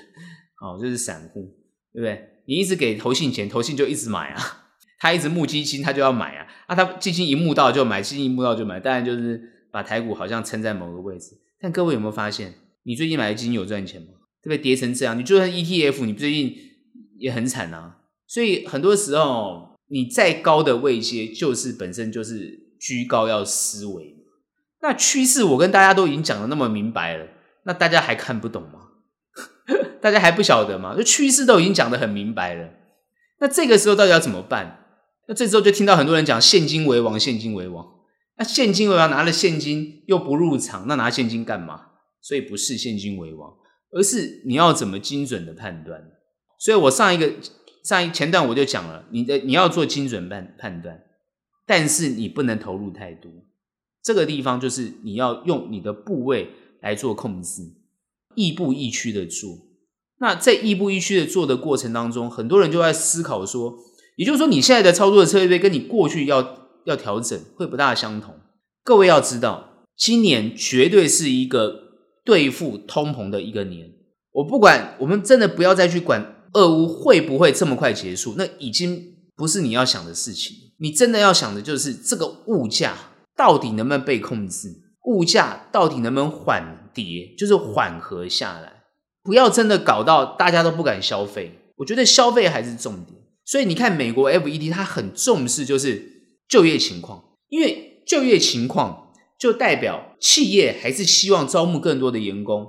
[0.61, 1.41] 哦，就是散户，
[1.91, 2.29] 对不对？
[2.45, 4.61] 你一直给投信钱，投信就一直买啊。
[4.99, 6.47] 他一直募基金，他就要买啊！
[6.67, 11.37] 啊，他基金一募到就买，基金一募到就买，当然就是把台股好像撑在某个位置。
[11.59, 14.07] 但各位有没有发现，你最近买的基金有赚钱吗？
[14.41, 14.57] 对不对？
[14.57, 16.55] 跌成这样，你就算 ETF，你最近
[17.17, 17.97] 也很惨啊。
[18.25, 24.15] 所以很多时候，你再高的位阶，就是本身就是居高要思维。
[24.81, 27.27] 那趋势我跟大家都已经讲得那么明白了，
[27.65, 28.79] 那大家还看不懂吗？
[29.99, 30.95] 大家还不晓得吗？
[30.95, 32.69] 就趋势都已经讲得很明白了，
[33.41, 34.85] 那这个时候到底要怎么办？
[35.27, 37.94] 那这时候就听到很多人讲现金为王，现金为王。
[38.37, 41.87] 那现金为王，拿了现金又不入场，那拿现金干嘛？
[42.21, 43.53] 所以不是现金为王，
[43.91, 46.01] 而是你要怎么精准的判断。
[46.59, 47.33] 所以我上一个
[47.83, 51.03] 上一前段我就讲了，你的你要做精准判判断，
[51.65, 53.31] 但是你不能投入太多。
[54.03, 56.49] 这个地方就是你要用你的部位
[56.81, 57.61] 来做控制，
[58.35, 59.49] 亦步亦趋的做。
[60.19, 63.77] 那在亦步亦趋的做的过程当中，很多人就在思考说。
[64.17, 68.33] 也就是说，你现在的操作的策略跟你过去要要调整会不大相同。
[68.83, 71.81] 各位要知道，今年绝对是一个
[72.23, 73.91] 对付通膨的一个年。
[74.31, 80.55] 我不管，我们真的不要再去管俄乌会不会这么快结束，那已经不是你要想的事情。
[80.79, 82.95] 你真的要想的就是这个物价
[83.35, 84.69] 到底能不能被控制，
[85.05, 88.83] 物价到底能不能缓跌，就是缓和下来。
[89.23, 91.59] 不要真的搞到大家都不敢消费。
[91.77, 93.19] 我觉得消费还是重点。
[93.45, 96.14] 所以你看，美国 FED 它很重视就是
[96.47, 102.65] 就业情况，因为就业情况就代表企业还是希望招募更多的员工，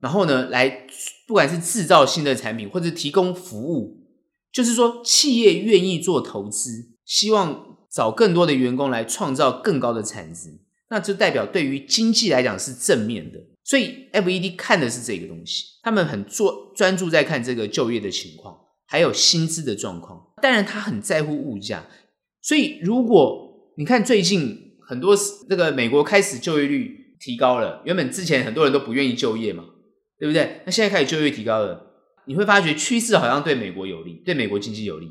[0.00, 0.86] 然后呢，来
[1.26, 4.06] 不管是制造新的产品或者提供服务，
[4.52, 10.60] 就是说企业愿意做投资，希望找更多的员工来创造更高的产值，
[10.90, 13.38] 那就代表对于经济来讲是正面的。
[13.64, 18.60] 所以 FED 看的是这个东西，他们很做专注在看这个就业的情况。
[18.86, 21.86] 还有薪资的状况，当然他很在乎物价，
[22.44, 25.16] 所以如果你看最近很多
[25.48, 29.64] 这个美国开始就业率提高了，原本之前很多人都不愿意就业嘛，
[30.18, 30.60] 对不对？
[30.66, 31.80] 那现在开始就业提高了，
[32.26, 35.08] 你会发觉趋势好像对美国有利，对美国经济有利。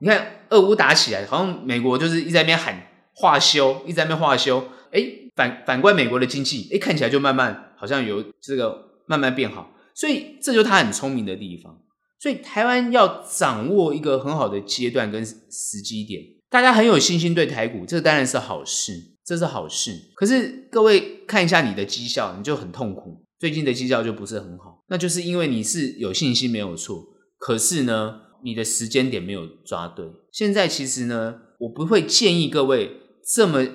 [0.00, 11.76] 你看俄乌打起来，好像美国就是一直在那边喊化休，一直在那边化休，哎，反反观美国的经济，哎，看起来就慢慢好像有这个慢慢变好，所以这就是他很聪明的地方。
[12.20, 18.92] 所以台湾要掌握一个很好的阶段跟时机点，大家很有信心对台股，这当然是好事，
[19.24, 19.92] 这是好事。
[20.14, 23.24] 可是各位看一下你的绩效，你就很痛苦。
[23.38, 27.04] 最近的绩效就不是很好，那就是因为你是有信心没有错，
[27.38, 30.06] 可是呢，你的时间点没有抓对。
[30.32, 32.90] 现在其实呢，我不会建议各位
[33.34, 33.66] 这么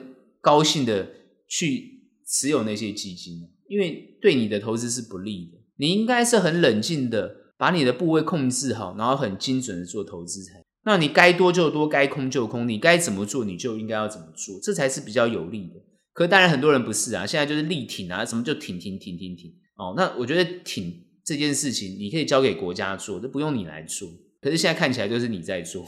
[0.41, 1.09] 高兴的
[1.47, 5.59] 去持有那些基金，因为对你的投资是不利的。
[5.77, 7.43] 你应该是很冷静的。
[7.55, 10.61] 把你的部位控制好，然后很精准的做投资才。
[10.85, 15.75] 那你该多就多，该空就空，你该怎么做你就应该要怎么做，这才是比较有利的。
[16.13, 19.93] 可当然很多人不是啊，现在就是力挺啊，什么就挺挺挺挺挺哦。
[19.95, 20.93] 那我觉得挺
[21.25, 24.07] 这件事情你可以交给国家做，这不用你来做。
[24.41, 25.85] 可是现在看起来就是你在做，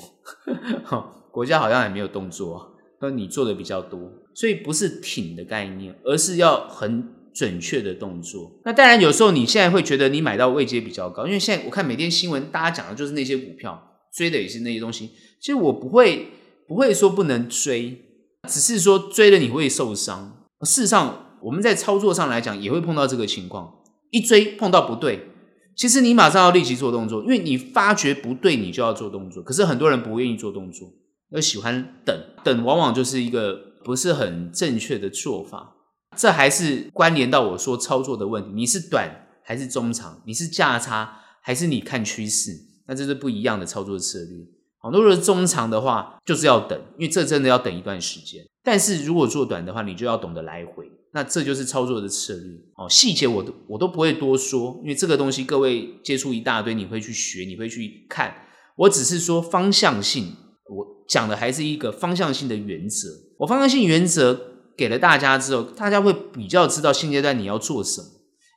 [1.31, 3.99] 国家好像还没有动作，那你做的比较多，
[4.33, 7.13] 所以不是挺的概念，而是要很。
[7.35, 15.11] 准确的动作，那当然有时候你现在会觉得你买到位阶比较高，因为现在我看每天新闻，大家讲的就是那些股票，追的也是那些东西。
[15.39, 16.29] 其实我不会
[16.67, 18.01] 不会说不能追，
[18.47, 20.45] 只是说追了你会受伤。
[20.61, 25.27] 事实上，我们在操作上来讲也会碰到这个情况，一追碰到不对，
[25.75, 29.43] 其实你马上要立即做动作，因为你发觉不对，你就要做动作。
[29.43, 30.87] 可是很多人不愿意做动作，
[31.31, 35.75] 而喜欢等，等往往就是一个不是很正确的做法。
[36.15, 40.23] 这还是关联到我说操作的问题，你是短还是中长？
[40.25, 42.51] 你是价差还是你看趋势？
[42.87, 44.45] 那这是不一样的操作策略。
[44.79, 48.45] 好，如果是中长的话，就是要等，因为这真的要等一段时间。
[48.63, 52.57] 但是如果做短的话，你就要懂得来回，那这就是操作的策略。
[52.77, 58.33] 哦，细节我都我都不会多说，因为这个东西各位接触一大堆，你会去学，你会去看。
[58.77, 60.35] 我只是说方向性，
[60.69, 63.09] 我讲的还是一个方向性的原则。
[63.39, 64.51] 我方向性原则。
[64.77, 68.07] 给了大家之后，大家会比较知道现阶段你要做什么。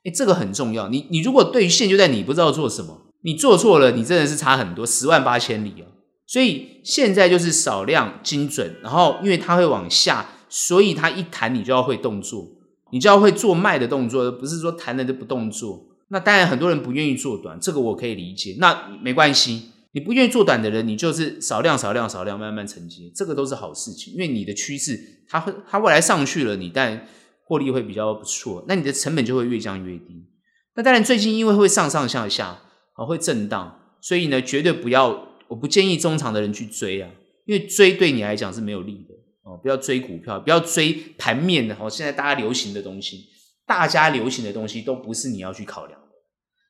[0.03, 0.89] 诶，这个很重要。
[0.89, 5.85] 你你如果对于现阶段你不知道做什么，你做错了，你真的是差很多，十万八千里哦。
[6.25, 12.47] 所以现在就是少量精准，然后因为它会往下，所以它一弹你就要会动作，
[12.91, 15.87] 你就要会做卖的动作，不是说弹了就不动作。
[16.09, 18.55] 那当然很多人不愿意做短，这个我可以理解。
[18.59, 19.71] 那没关系。
[19.91, 24.13] 你不愿意做短的人，你就是少量、少量、少量，慢慢承接，这个都是好事情。
[24.13, 24.95] 因为你的趋势，
[25.27, 27.07] 它会，它未来上去了，你但
[27.43, 30.27] 获利会比较不错，那你的成本就会越降越低。
[30.75, 32.59] 那当然，最近因为会上上下下，
[32.99, 37.09] 啊，会震荡，所以呢，绝对不要，我不建议中长的人去追啊，
[37.45, 39.57] 因为追对你来讲是没有利的哦。
[39.57, 41.89] 不要追股票，不要追盘面的哦。
[41.89, 43.27] 现在大家流行的东西，
[43.65, 46.07] 大家流行的东西都不是你要去考量的。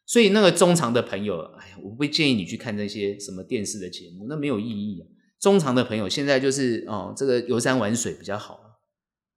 [0.06, 5.08] 所以那个中长的朋友，哎呀，我不建议你去看那些什么电视的节目，那没有意义啊。
[5.42, 8.60] 中长的朋友现在就是哦，这个游山玩水比较好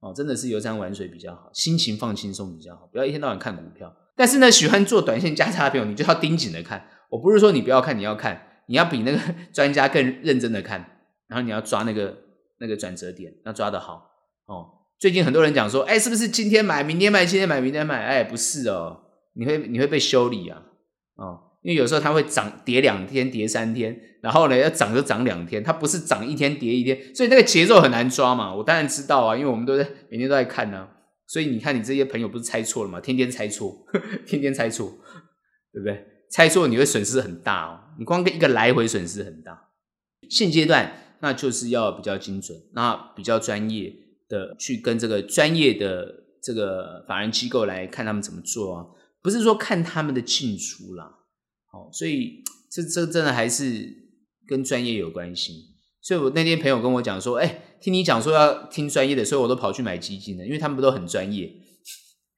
[0.01, 3.95] 哦，真的是游山玩水比较好，心情放轻松比较好，不要一天到晚看股票。
[4.15, 6.87] 但是呢，喜欢做短线价差的朋友，你就要盯紧的看。
[7.09, 9.19] 我不是说你不要看，你要看，你要比那个
[9.51, 12.15] 专家更认真的看，然后你要抓那个
[12.59, 14.09] 那个转折点，要抓得好
[14.45, 14.67] 哦。
[14.99, 18.03] 最近很多人讲说，哎，是不是今天买，明天卖，今天买，明天卖？
[18.05, 19.01] 哎，不是哦。
[19.35, 20.61] 你会你会被修理啊，
[21.15, 28.53] 哦，因为有时候它会涨跌两天跌三天，然后呢要涨就涨两天，它不是涨一天跌一天，所以那个节奏很难抓嘛。
[28.53, 30.87] 我当然知道啊，因为我们都在每天都在看呢、
[31.33, 33.01] 所以你看你这些朋友不是猜错了吗？
[33.01, 33.83] 天天猜错，
[34.27, 34.87] 天天猜错，
[35.73, 36.05] 对不对？
[36.29, 39.71] 猜错你会损失很大哦，你光一个来回损失很大。
[40.29, 43.91] 现阶段那就是要比较精准，那比较专业
[44.29, 48.85] 的去跟这个专业的这个法人机构来看他们怎么做啊。
[49.23, 51.05] 不是说看他们的进出啦，
[51.73, 53.91] 哦，所以这这真的还是
[54.45, 55.72] 跟专业有关系。
[56.03, 61.49] 所以我那天朋友跟我讲说，哎，听你讲说要听专业的，所以我都跑去买基金了，因为他们不都很专业。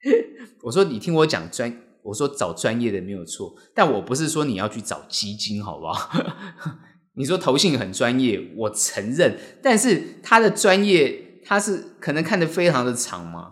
[0.61, 6.11] 我说你听我讲专，我说找专业的没有错，但我不是说你要去找基金，好不好？
[7.17, 13.51] 你说投信很专业，我承认，但是他的专业他是可能看得非常的长嘛，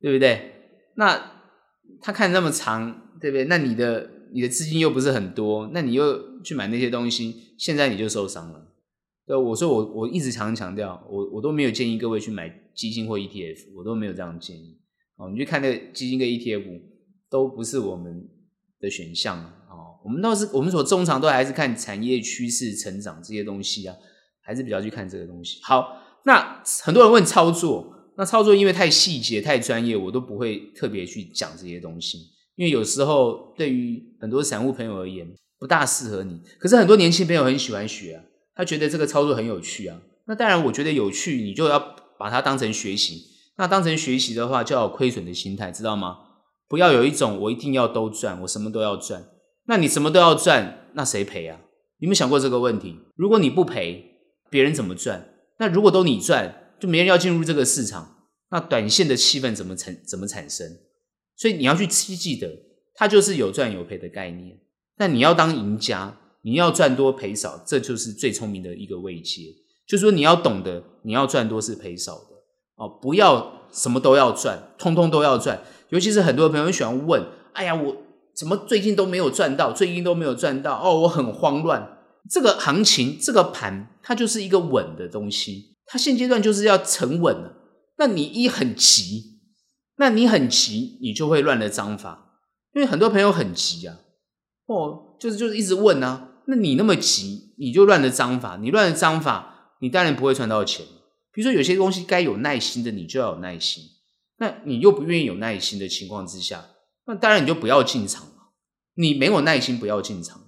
[0.00, 0.52] 对不对？
[0.94, 1.32] 那
[2.00, 3.46] 他看那么长，对不对？
[3.46, 8.68] 那你的你的资金又不是很多，那你又去买那些东西，现在你就受伤了。
[9.26, 14.78] 对，我说我我一直常常强调，我我都没有建议各位去买基金或 ETF，我都没有这样建议。
[15.16, 16.80] 哦，你去看那个基金跟 ETF
[17.30, 18.28] 都不是我们
[18.80, 19.58] 的选项。
[20.04, 23.94] 我们倒是，我们所通常都还是看产业趋势、成长这些东西啊，
[24.40, 25.60] 还是比较去看这个东西。
[25.62, 32.18] 好，那很多人问操作，那操作因为太细节、太专业，我都不会特别去讲这些东西，
[32.56, 35.24] 因为有时候对于很多散户朋友而言
[35.60, 36.40] 不大适合你。
[36.58, 40.00] 可是很多年轻朋友很喜欢学啊，他觉得这个操作很有趣啊。
[40.26, 41.78] 那当然，我觉得有趣，你就要
[42.18, 43.26] 把它当成学习。
[43.56, 46.18] 那当成学习的话，就要有亏损的心态，知道吗？
[46.68, 49.26] 不要有一种我一定要都赚，我什么都要赚。
[49.66, 51.60] 那你什么都要赚，那谁赔啊？
[51.98, 52.98] 有没有想过这个问题？
[53.14, 54.16] 如果你不赔，
[54.48, 55.28] 别人怎么赚？
[55.58, 60.66] 那如果都你赚，就没人要进入这个市场，那短线的气氛怎么产怎么产生？
[61.36, 62.48] 所以你要去记得，
[62.94, 64.58] 它就是有赚有赔的概念。
[64.96, 69.42] 但你要当赢家，你要赚多赔少，这就是最聪明的一个位阶。
[69.86, 72.36] 就是说你要懂得，你要赚多是赔少的
[72.76, 75.62] 哦，不要什么都要赚，通通都要赚。
[75.88, 77.24] 尤其是很多朋友喜欢问
[77.54, 77.96] ：“哎呀，我。”
[78.34, 79.72] 怎么最近都没有赚到？
[79.72, 81.98] 最近都没有赚到哦，我很慌乱。
[82.30, 87.52] 这个行情，这个盘，它就是一个稳的东西，它现阶段就是要沉稳了。
[87.98, 89.42] 那你一很急，
[89.96, 92.38] 那你很急，你就会乱了章法。
[92.72, 93.98] 因为很多朋友很急啊，
[94.64, 96.31] 哦，就是就是一直问啊。
[96.46, 98.58] 那你那么急，你就乱了章法。
[98.60, 100.84] 你乱了章法，你当然不会赚到钱。
[101.32, 103.84] 比如说有些东西该有耐心的，你就要有耐心。
[104.38, 106.66] 那你又不愿意有耐心的情况之下。
[107.06, 108.52] 那当然你就不要进场了，
[108.94, 110.40] 你没有耐心不要进场。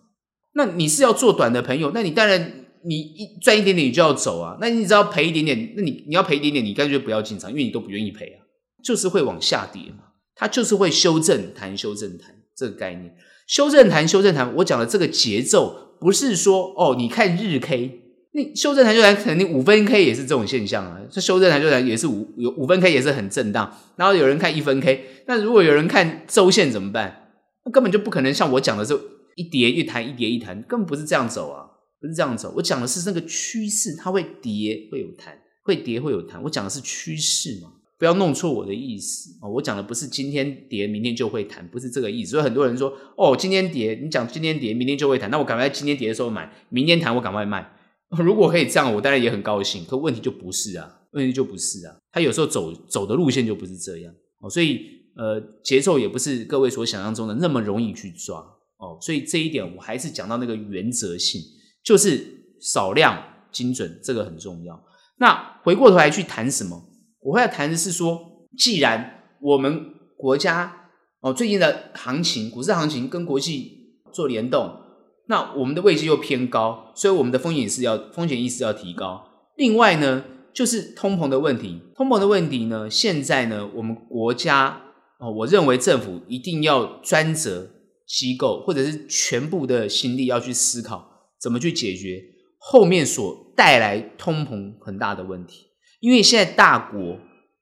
[0.54, 4.58] 那你是要做短的朋友，那你当然你一赚一点点你就要走啊。
[4.60, 8.44] 那你只要赔一点点，那你你要赔一点点，你干脆不要进场，因为你都不愿意赔啊。
[8.82, 13.16] 就是会往下跌嘛，它就是会修正弹修正弹这个概念。
[13.46, 18.02] 修正弹修正弹，我讲的这个节奏不是说哦，你看日 K。
[18.36, 21.00] 你修正弹修正弹，肯定五分 K 也是这种现象啊。
[21.10, 23.74] 这修正弹修正弹也是五有五分 K 也是很震荡。
[23.96, 27.30] 然后有人看一分 K，那如果有人看周线怎么办？
[27.64, 29.00] 那根本就不可能像我讲的这
[29.36, 31.64] 一跌一弹，一跌一弹，根本不是这样走啊，
[31.98, 32.52] 不是这样走。
[32.56, 36.42] 我讲的是那个趋势，它会跌会有弹，会跌会有弹。
[36.42, 39.50] 我讲的是趋势嘛，不要弄错我的意思哦。
[39.50, 42.32] 我讲的不是今天跌明天就会弹，不是这个意思。
[42.32, 47.70] 所以很多人说哦，今天跌，你讲今天跌明天就会弹，那我赶快今天跌的时候买，明天弹我赶快卖。
[48.10, 49.84] 如果可以这样，我当然也很高兴。
[49.84, 51.96] 可问题就不是啊，问题就不是啊。
[52.12, 54.82] 他有时候走走的路线就不是这样哦，所以
[55.16, 58.38] 呃，节奏也不是各位所想象中的那么容易去抓
[58.78, 58.98] 哦。
[59.00, 61.40] 所以这一点我还是讲到那个原则性，
[61.84, 62.24] 就是
[62.60, 63.20] 少量
[63.50, 64.84] 精准，这个很重要。
[65.18, 66.90] 那回过头来去谈什么？
[67.24, 74.82] 我会要谈的是说，既然我们国家哦最近的行情，股市行情跟国际做联动。
[75.26, 79.26] 那我们的位置又偏高，所以我们的风险是要风险意识要提高。
[79.56, 80.22] 另外呢，
[80.52, 81.80] 就是通膨的问题。
[81.94, 84.82] 通膨的问题呢，现在呢，我们国家
[85.18, 87.70] 哦，我认为政府一定要专责
[88.06, 91.08] 机构或者是全部的心力要去思考
[91.40, 92.22] 怎么去解决
[92.58, 95.68] 后面所带来通膨很大的问题。
[96.04, 97.18] 因为现在大国，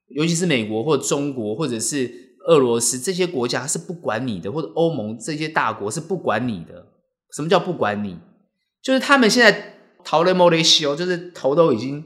[0.08, 2.12] 尤其是美国或中国或者是
[2.48, 6.88] 俄罗斯这些国家是不管你的，或者欧盟这些大国是不管你的。
[7.36, 8.18] 什么叫不管你？
[8.82, 12.04] 就是他们现在头咧摸咧烧，就是头都已经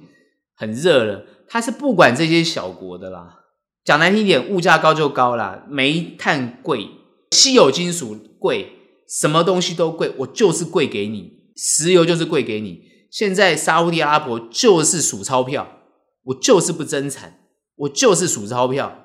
[0.56, 1.24] 很热了。
[1.48, 3.38] 他是不管这些小国的啦。
[3.82, 6.86] 讲难听一点，物价高就高啦，煤炭贵，
[7.30, 8.72] 稀有金属贵，
[9.08, 11.32] 什么东西都贵，我就是贵给你。
[11.56, 12.82] 石油就是贵给你。
[13.10, 15.75] 现在沙乌地阿拉伯就是数钞票，
[16.26, 17.40] 我就是不增产，
[17.74, 19.04] 我就是数钞票。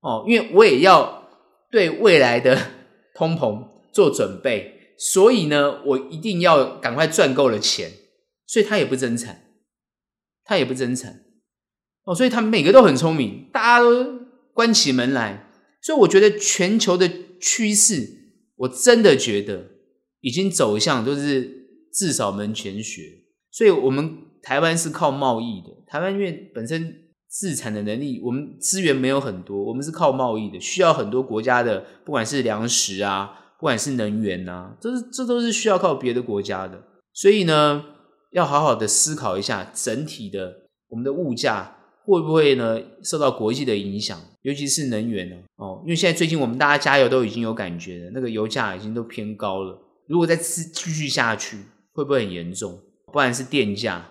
[0.00, 1.28] 哦，因为我也要
[1.70, 2.58] 对未来的
[3.14, 4.74] 通膨做准备。
[4.98, 7.90] 所以呢，我一定要赶快赚够了钱，
[8.46, 9.42] 所以他也不增产，
[10.42, 11.24] 他也不增产
[12.04, 14.20] 哦，所以他每个都很聪明，大家都
[14.54, 15.50] 关起门来，
[15.82, 18.08] 所以我觉得全球的趋势，
[18.56, 19.66] 我真的觉得
[20.20, 23.02] 已经走向都是至少门前雪，
[23.50, 24.16] 所以我们
[24.46, 26.94] 台湾是靠贸易的，台湾因为本身
[27.28, 33.42] 自产的能力，我们资源没有很多，我们是靠贸易的，需要很多国家的，不管是粮食啊。
[33.58, 36.78] 不管是能源呐、啊，这是这都是需要靠别的国家的，
[37.14, 37.82] 所以呢，
[38.32, 40.54] 要好好的思考一下整体的
[40.90, 41.74] 我们的物价
[42.04, 45.36] 会不会呢受到国际的影响，尤其是能源呢？
[45.56, 49.78] 哦，因为现在最近我们大家加油都已经有感觉了，那个油价已经都偏高了。
[50.06, 51.56] 如果再继续下去，
[51.94, 52.78] 会不会很严重？
[53.10, 54.06] 不然是电价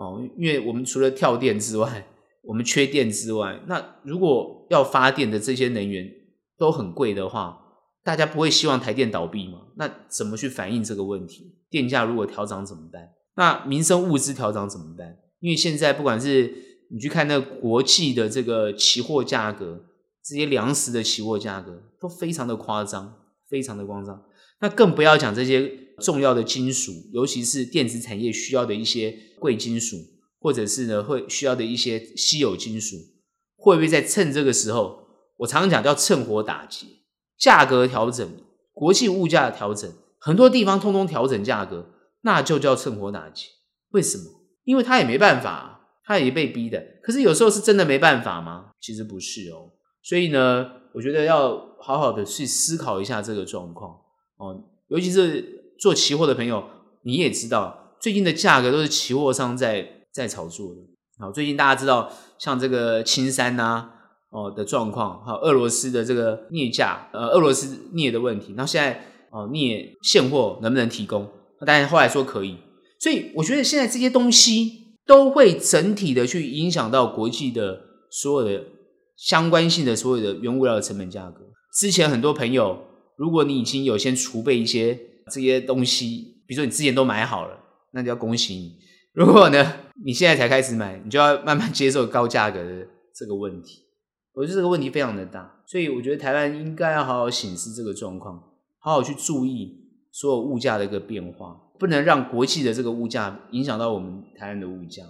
[0.00, 2.06] 哦，因为我们除了跳电之外，
[2.42, 6.10] 我们缺电之外，那如果要发电的这些能源
[6.56, 7.60] 都很贵的话，
[8.02, 9.58] 大家不会希望台电倒闭吗？
[9.76, 11.54] 那怎么去反映这个问题？
[11.68, 13.10] 电价如果调涨怎么办？
[13.36, 15.18] 那民生物资调涨怎么办？
[15.40, 16.50] 因为现在不管是
[16.90, 19.84] 你去看那国际的这个期货价格，
[20.24, 23.16] 这些粮食的期货价格都非常的夸张，
[23.50, 24.22] 非常的夸张。
[24.62, 25.70] 那更不要讲这些
[26.00, 29.96] 重要的金属，尤其是电子产业需要的一些贵金属，
[30.40, 32.96] 或者是呢会需要的一些稀有金属，
[33.56, 35.06] 会不会在趁这个时候？
[35.38, 36.86] 我常常讲叫趁火打劫，
[37.38, 38.28] 价格调整，
[38.72, 43.46] 国际物价的调整，很多地方通通调整价格，那就叫趁火打劫。
[43.92, 44.24] 为什么？
[44.64, 46.84] 因为他也没办法，他也被逼的。
[47.02, 48.72] 可是有时候是真的没办法吗？
[48.80, 49.72] 其实不是哦。
[50.02, 53.98] 所以呢，我觉得要好好的去思考一下这个状况
[54.36, 54.62] 哦。
[54.88, 56.62] 尤其是做期货的朋友，
[57.04, 60.80] 你也知道，最近的价格都是期货商在在炒作的。
[61.18, 63.90] 好，最近大家知道，像这个青山呐、
[64.30, 68.54] 哦的状况，还有俄罗斯的这个镍价，呃，俄罗斯镍的问题。
[68.56, 71.26] 那现在哦，镍现货能不能提供？
[71.60, 72.56] 那当然后来说可以。
[72.98, 78.64] 所以我觉得现在这些东西都会整体的去影响到国际的所有的
[79.16, 81.40] 相关性的所有的原物料的成本价格。
[81.78, 82.78] 之前很多朋友，
[83.16, 84.98] 如果你已经有先储备一些
[85.30, 87.58] 这些东西，比如说你之前都买好了，
[87.92, 88.78] 那就要恭喜你。
[89.12, 93.84] 如果呢，你现在才开始买，你就要慢慢接受高价格的这个问题。
[94.32, 98.40] 我觉得这个问题非常的大，所以我觉得台湾应该要好好审视这个状况，
[98.78, 105.02] 好好去注意所有物价的一个变化，不能让国际的这个物价影响到我们台湾的物价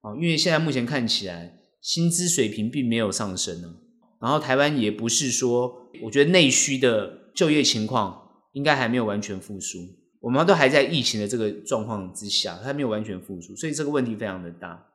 [0.00, 0.16] 啊。
[0.16, 3.74] 因为现在目前看起来薪资水平并没有上升呢，
[4.18, 8.21] 然后台湾也不是说，我觉得内需的就业情况
[8.52, 9.78] 应该还没有完全复苏，
[10.20, 14.86] 我们都还在疫情的这个状况之下，还没有完全复苏，所以这个问题非常的大。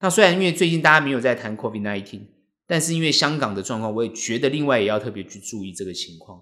[0.00, 2.20] 那虽然因为最近大家没有在谈 COVID-19。
[2.66, 6.40] 但是因为香港的状况，我也觉得另外也要特别去注意这个情况，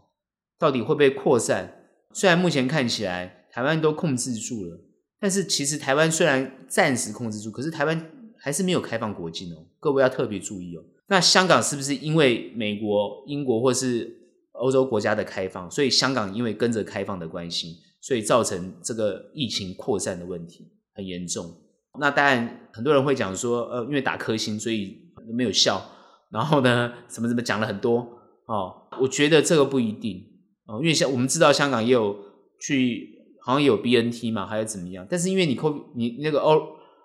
[0.59, 1.87] 到底会不会扩散？
[2.13, 4.79] 虽然目前看起来台湾都控制住了，
[5.19, 9.65] 但是其实台湾虽然暂时控制住，可是台湾还是没有开放国境哦。
[9.81, 10.85] 各位要特别注意哦。
[11.07, 14.18] 那香港是不是因为美国、英国或是
[14.59, 21.51] 欧洲国家的开放，所以香港因为跟着开放的关系，所以造成这个疫情扩散的问题很严重？
[21.99, 24.97] 那当然很多人会讲说，呃，因为打科兴，所以
[25.33, 25.83] 没有效。
[26.31, 28.01] 然后呢， 什么什么讲了很多
[28.47, 30.23] 哦，我觉得这个不一定
[30.67, 32.15] 哦，因为像我们知道香港也有
[32.61, 33.09] 去，
[33.45, 35.07] 好像也有 BNT 嘛，还是怎么样？
[35.09, 36.41] 但是因为你 CO 你那个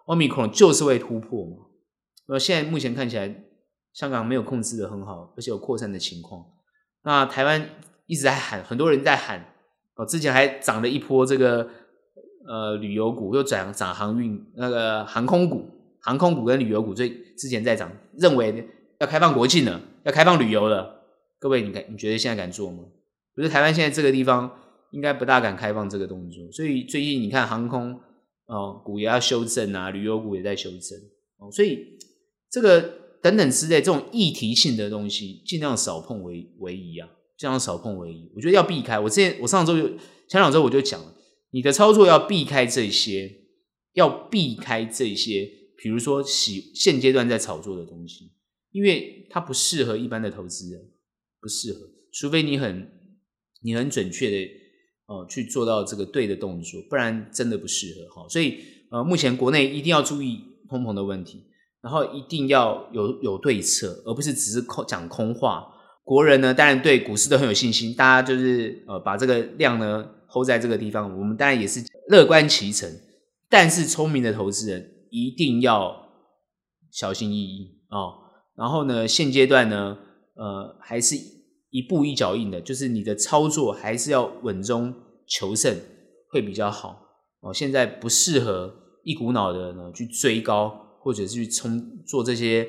[0.06, 1.56] Omicron 就是会突破嘛，
[2.28, 3.34] 那现在目前看起来
[3.94, 6.44] 香港没有控制的很好，而且有扩散的情况。
[7.04, 7.70] 那台湾
[8.06, 9.46] 一直在喊，很多人在喊
[9.96, 11.70] 哦，之前还涨了一波这个
[12.48, 15.70] 呃旅游股，又转涨航运那个航空股，
[16.02, 18.68] 航空股跟旅游股最之前在涨，认为。
[19.00, 21.04] 要开放国境了，要开放旅游了，
[21.38, 21.84] 各位，你敢？
[21.90, 22.86] 你觉得现在敢做吗？
[23.36, 24.50] 不是台湾现在这个地方
[24.92, 28.00] 应该不大敢开放这个动作，所以最近你看航空
[28.46, 30.98] 哦股也要修正啊，旅游股也在修正
[31.38, 31.98] 哦，所以
[32.50, 38.30] 这个等等之类这种议题性的东西，尽量少碰为为宜啊，尽量少碰为宜。
[38.36, 39.00] 我觉得要避开。
[39.00, 39.88] 我之前我上周就
[40.28, 41.16] 前两周我就讲了，
[41.52, 43.32] 你的操作要避开这些，
[43.94, 48.34] 要避开这些，比如说喜现阶段在炒作的东西。
[48.72, 50.82] 因为它不适合一般的投资人，
[51.40, 51.80] 不适合，
[52.12, 52.90] 除非你很
[53.62, 54.52] 你很准确的
[55.06, 58.28] 哦、呃、去做到这个对的动作，不然真的不适合哈。
[58.28, 58.58] 所以
[58.90, 61.44] 呃，目前国内一定要注意通膨的问题，
[61.84, 65.68] 然后一定要有有对策，而不是只是空讲空话。
[66.04, 72.90] 国人呢，当然对股市都很有信心，大家就是呃把这个量呢 hold 在这个地方，我们当然也是乐观其成。
[73.50, 76.10] 但是聪明的投资人一定要
[76.90, 78.00] 小心翼翼啊。
[78.00, 78.14] 哦
[78.56, 79.98] 然后呢，现阶段呢，
[80.36, 81.16] 呃，还是
[81.72, 84.94] 一步一脚印的，就是你的操作还是要稳中
[85.26, 85.76] 求胜
[86.30, 87.00] 会比较好
[87.42, 87.52] 哦。
[87.52, 88.72] 现在不适合
[89.04, 92.68] 一股脑的呢去追高，或者是去冲做这些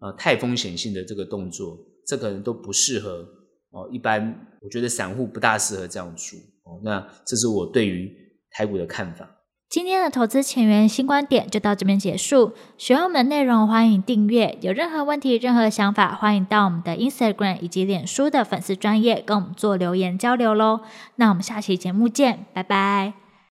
[0.00, 1.76] 呃太风险性的这个动作，
[2.06, 3.26] 这可能都不适合
[3.72, 3.88] 哦。
[3.92, 6.80] 一般我觉得散户不大适合这样做哦。
[6.84, 8.10] 那这是我对于
[8.52, 9.28] 台股的看法。
[9.68, 12.52] 今天的投资前沿新观点就到这边结束。
[12.76, 14.58] 喜欢我们的内容，欢迎订阅。
[14.60, 20.80] 有任何问题、任何想法，欢迎到我们的 Instagram 以及脸书的粉丝专页跟我们做留言交流喽。
[21.16, 23.21] 那我们下期节目见，拜拜。